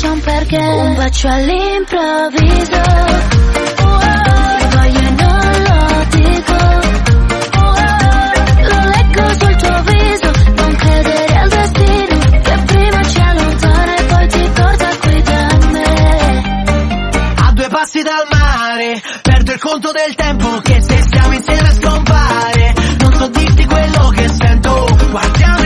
c'è 0.00 0.08
un 0.08 0.20
perché? 0.20 0.56
Un 0.56 0.94
bacio 0.94 1.28
all'improvviso. 1.28 2.80
Oh, 3.80 3.84
oh, 3.84 4.00
Voglio 4.70 5.10
non 5.10 5.52
lo 5.66 6.04
dico. 6.08 6.56
Oh, 7.58 7.74
Lo 8.62 8.78
leggo 8.88 9.28
sul 9.38 9.56
tuo 9.56 9.82
viso. 9.82 10.30
Non 10.54 10.74
credere 10.76 11.34
al 11.36 11.48
destino 11.50 12.18
Che 12.40 12.58
prima 12.64 13.02
ci 13.04 13.20
allontana 13.20 13.94
poi 14.08 14.28
ti 14.28 14.50
porta 14.54 14.88
qui 15.00 15.22
da 15.22 15.58
me. 15.70 15.84
A 17.36 17.52
due 17.52 17.68
passi 17.68 18.02
dal 18.02 18.26
mare 18.30 19.02
Perdo 19.22 19.52
il 19.52 19.58
conto 19.60 19.92
del 19.92 20.14
tempo 20.14 20.60
Che 20.62 20.80
se 20.80 21.02
stiamo 21.02 21.34
insieme 21.34 21.74
scompare. 21.74 22.74
Non 23.00 23.12
so 23.12 23.28
dirti 23.28 23.66
quello 23.66 24.08
che 24.08 24.28
sento 24.28 24.96
Guardiamo 25.10 25.59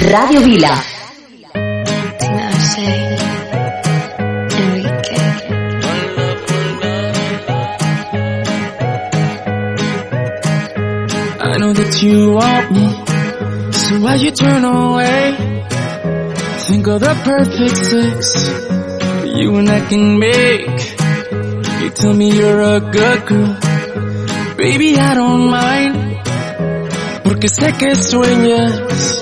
Radio 0.00 0.40
Vila. 0.40 0.72
I 11.44 11.58
know 11.58 11.72
that 11.74 12.02
you 12.02 12.32
want 12.32 12.70
me, 12.72 12.88
so 13.72 14.00
why 14.00 14.14
you 14.14 14.30
turn 14.30 14.64
away? 14.64 15.36
Think 16.66 16.86
of 16.86 17.00
the 17.00 17.14
perfect 17.24 17.76
sex 17.76 18.48
you 19.36 19.56
and 19.56 19.68
I 19.68 19.80
can 19.88 20.18
make. 20.18 20.70
You 21.82 21.90
tell 21.90 22.14
me 22.14 22.30
you're 22.30 22.62
a 22.62 22.80
good 22.80 23.26
girl, 23.26 23.56
baby 24.56 24.96
I 24.96 25.14
don't 25.14 25.50
mind, 25.50 25.96
porque 27.24 27.48
sé 27.48 27.72
que 27.76 27.94
sueñas 27.94 29.21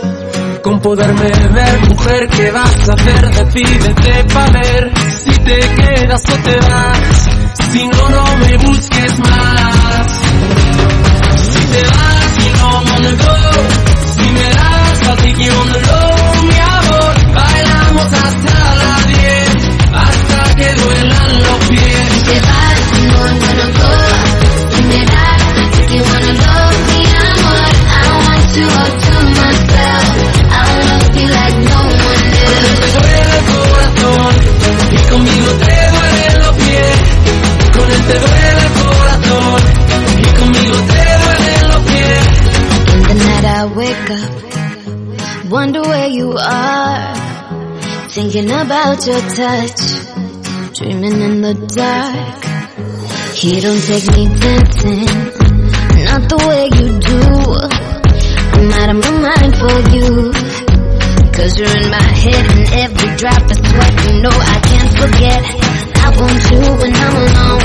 con 0.63 0.81
poderme 0.81 1.31
ver 1.53 1.89
Mujer, 1.89 2.29
¿qué 2.29 2.51
vas 2.51 2.89
a 2.89 2.93
hacer? 2.93 3.31
Decídete 3.31 4.25
pa' 4.33 4.51
ver 4.51 4.93
Si 5.23 5.31
te 5.31 5.59
quedas 5.59 6.23
o 6.25 6.37
te 6.43 6.57
vas. 6.57 7.29
Si 7.71 7.89
no, 7.89 8.09
no 8.09 8.37
me 8.39 8.57
busques 8.59 9.19
más. 9.19 10.07
Si 11.51 11.61
te 11.67 11.83
vas, 11.83 12.37
you 12.39 12.53
know 12.53 12.77
I'm 12.81 13.17
go 13.17 13.35
Si 14.17 14.31
me 14.31 14.49
das, 14.51 15.03
I'll 15.09 15.17
take 15.17 15.39
you 15.39 15.53
on 15.53 15.69
the 15.73 15.79
low 15.89 16.45
Mi 16.49 16.59
amor, 16.59 17.15
bailamos 17.35 18.13
hasta 18.13 18.75
la 18.81 18.93
10 19.07 19.49
Hasta 19.93 20.55
que 20.57 20.75
duelan 20.75 21.43
los 21.43 21.59
pies. 21.69 22.09
Si 22.13 22.21
te 22.25 22.41
vas, 22.41 22.81
you 22.97 23.09
know 23.09 23.27
I'm 23.27 23.39
go 23.39 23.91
Si 24.77 24.83
me 24.85 25.05
das, 25.07 25.43
I'll 25.57 25.71
take 25.71 25.95
you 25.95 26.03
on 26.03 26.23
the 26.23 26.33
low 26.33 26.69
Mi 26.89 27.01
amor, 27.21 27.61
I 27.89 28.09
want 28.25 28.57
you 28.57 28.67
all 28.67 29.10
conmigo 35.11 35.51
te 35.65 35.75
duelen 35.91 36.35
los 36.43 36.57
pies. 36.57 36.97
Con 37.75 37.87
él 37.91 38.03
te 38.09 38.17
duele 38.19 38.63
el 38.67 38.73
corazón 38.81 39.61
y 40.19 40.29
conmigo 40.39 40.77
te 40.93 41.03
duelen 41.23 41.69
los 41.69 41.81
pies. 41.91 42.25
In 42.95 43.03
the 43.09 43.15
night 43.15 43.45
I 43.45 43.65
wake 43.75 44.11
up, 44.11 45.51
wonder 45.51 45.83
where 45.83 46.09
you 46.09 46.37
are. 46.39 47.15
Thinking 48.09 48.51
about 48.51 49.07
your 49.07 49.21
touch, 49.21 49.81
dreaming 50.75 51.21
in 51.23 51.43
the 51.43 51.55
dark. 51.75 52.45
He 53.35 53.61
don't 53.61 53.81
take 53.87 54.11
me 54.17 54.27
dancing, 54.39 55.07
not 56.05 56.29
the 56.29 56.37
way 56.49 56.65
you 56.79 56.99
do. 56.99 57.21
I'm 58.53 58.71
out 58.73 58.91
of 58.91 58.97
my 58.97 59.11
mind 59.29 59.57
for 59.57 59.77
you. 59.95 60.50
Cause 61.41 61.57
you're 61.59 61.75
in 61.75 61.91
my 61.91 61.97
head 61.97 62.45
and 62.53 62.69
every 62.85 63.17
drop 63.17 63.41
of 63.41 63.57
sweat, 63.57 63.95
you 64.05 64.21
know 64.21 64.29
I 64.29 64.61
can't 64.61 64.93
forget. 64.93 65.41
I 65.97 66.09
want 66.21 66.37
you 66.53 66.61
when 66.77 66.93
I'm 66.93 67.17
alone. 67.17 67.65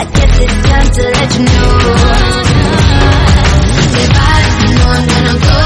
I 0.00 0.04
guess 0.16 0.32
it's 0.40 0.58
time 0.64 0.88
to 0.96 1.02
let 1.12 1.28
you 1.36 1.44
know. 1.44 1.76
Vas, 4.16 4.48
you 4.64 4.70
know 4.72 4.88
I'm 4.96 5.04
gonna 5.12 5.36
go. 5.44 5.60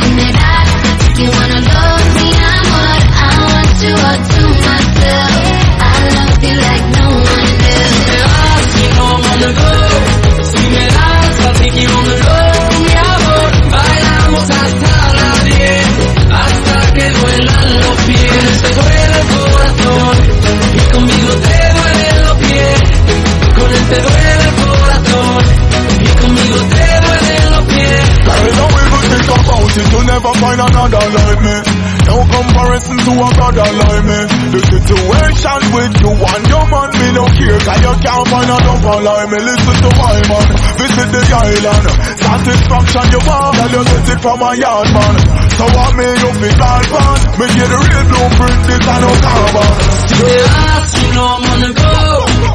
Si 0.00 0.08
me 0.16 0.28
das, 0.32 0.68
I 0.80 0.96
take 0.96 1.18
you 1.20 1.28
on 1.28 1.55
find 38.86 39.02
a 39.02 39.10
like 39.10 39.28
me. 39.30 39.38
Listen 39.42 39.76
to 39.82 39.90
my 39.98 40.18
man, 40.30 40.46
visit 40.78 41.08
the 41.10 41.22
island. 41.34 41.86
Satisfaction 42.22 43.06
you 43.10 43.20
want, 43.26 43.52
girl, 43.56 43.70
you 43.74 43.82
get 43.82 44.08
it 44.14 44.20
from 44.22 44.42
a 44.46 44.50
yard 44.54 44.88
man. 44.94 45.14
So 45.58 45.64
what 45.74 45.92
me 45.98 46.06
you 46.06 46.30
feel 46.38 46.56
bad 46.60 46.84
man? 46.94 47.16
Me 47.38 47.46
get 47.56 47.68
the 47.72 47.78
real 47.82 48.04
blueprint, 48.06 48.60
this 48.66 48.86
a 48.86 48.96
no 49.02 49.10
carbon. 49.26 49.70
Si 50.06 50.14
te 50.22 50.36
vas, 50.46 50.90
you 51.02 51.08
know 51.14 51.26
I'm 51.34 51.44
on 51.50 51.58
the 51.66 51.70
go. 51.74 51.94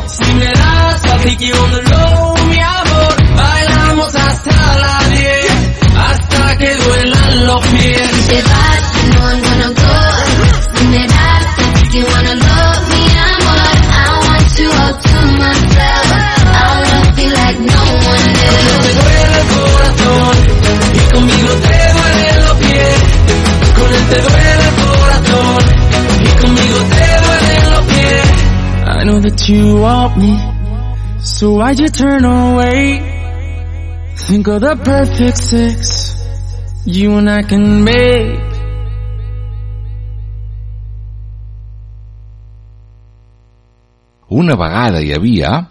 Si 0.07 0.27
me 0.39 0.49
das, 0.55 0.99
I'll 1.11 1.19
take 1.19 1.41
you 1.41 1.55
on 1.55 1.69
the 1.75 1.81
low, 1.91 2.35
mi 2.47 2.59
amor. 2.63 3.13
Bailamos 3.35 4.15
hasta 4.15 4.55
las 4.83 5.09
10, 5.11 5.51
hasta 5.95 6.57
que 6.57 6.71
duelan 6.75 7.45
los 7.47 7.61
pies. 7.67 8.11
Si 8.11 8.23
te 8.31 8.39
vas, 8.47 8.83
you 8.95 9.03
know 9.11 9.25
I'm 9.27 9.39
gonna 9.41 9.69
go. 9.81 9.93
Si 10.77 10.83
me 10.87 11.03
das, 11.07 11.43
I 11.59 11.73
take 11.75 11.95
you 11.99 12.05
on 12.07 12.25
a 12.25 12.35
low, 12.39 12.71
mi 12.91 13.03
amor. 13.19 13.67
I 13.91 14.15
want 14.25 14.59
you 14.59 14.69
all 14.71 14.93
to 14.95 15.19
myself. 15.39 15.70
That 29.21 29.47
you 29.47 29.77
want 29.77 30.17
me, 30.17 30.33
so 31.23 31.53
why'd 31.53 31.79
you 31.79 31.87
turn 31.87 32.25
away? 32.25 32.99
Think 34.27 34.47
of 34.47 34.61
the 34.61 34.75
perfect 34.75 35.37
sex 35.37 36.25
you 36.85 37.13
and 37.13 37.29
I 37.29 37.43
can 37.43 37.83
make. 37.83 38.39
Una 44.31 44.55
vegada 44.55 44.99
hi 44.99 45.11
havia 45.11 45.70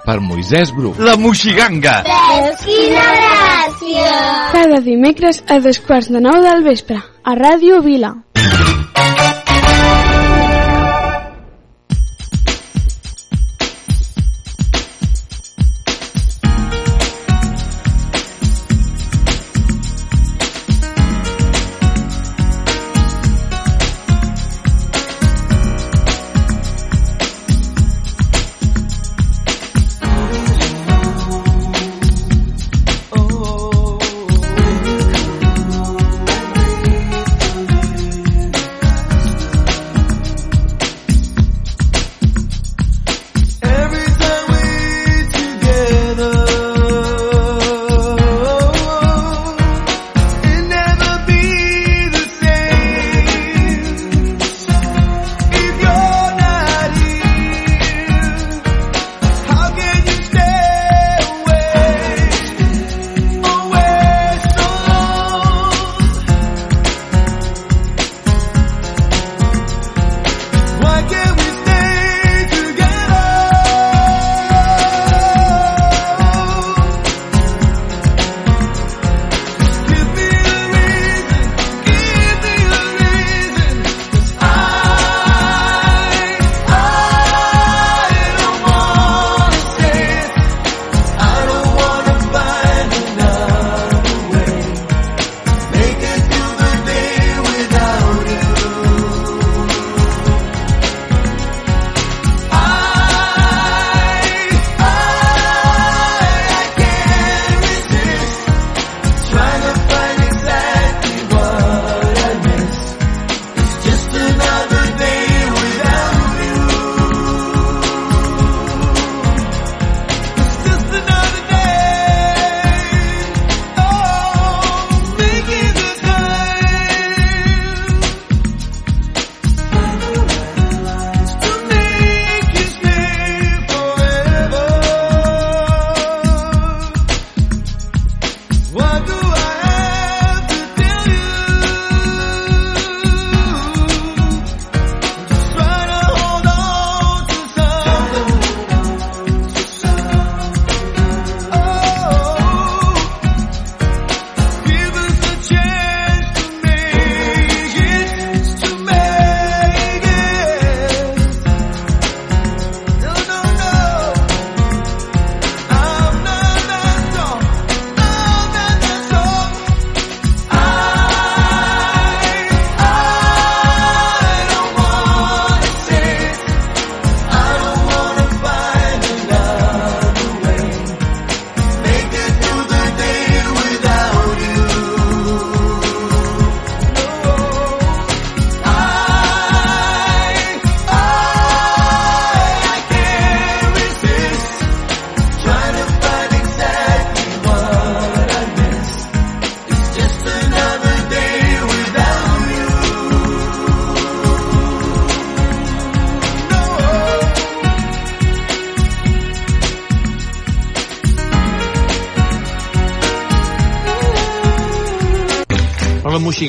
per 0.05 0.19
Moisès 0.23 0.71
Bru. 0.75 0.93
La 0.99 1.15
Moixiganga! 1.19 2.01
Veus 2.07 2.65
quina 2.65 3.05
gràcia! 3.19 4.17
Cada 4.55 4.81
dimecres 4.85 5.43
a 5.47 5.59
dos 5.63 5.79
quarts 5.85 6.11
de 6.13 6.21
nou 6.23 6.41
del 6.45 6.63
vespre, 6.65 6.99
a 7.01 7.35
Ràdio 7.37 7.81
Vila. 7.85 8.15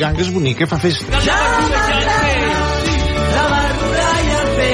La 0.00 0.12
moixiganga 0.12 0.22
és 0.22 0.30
bonica, 0.32 0.66
fa 0.66 0.78
festa. 0.78 1.71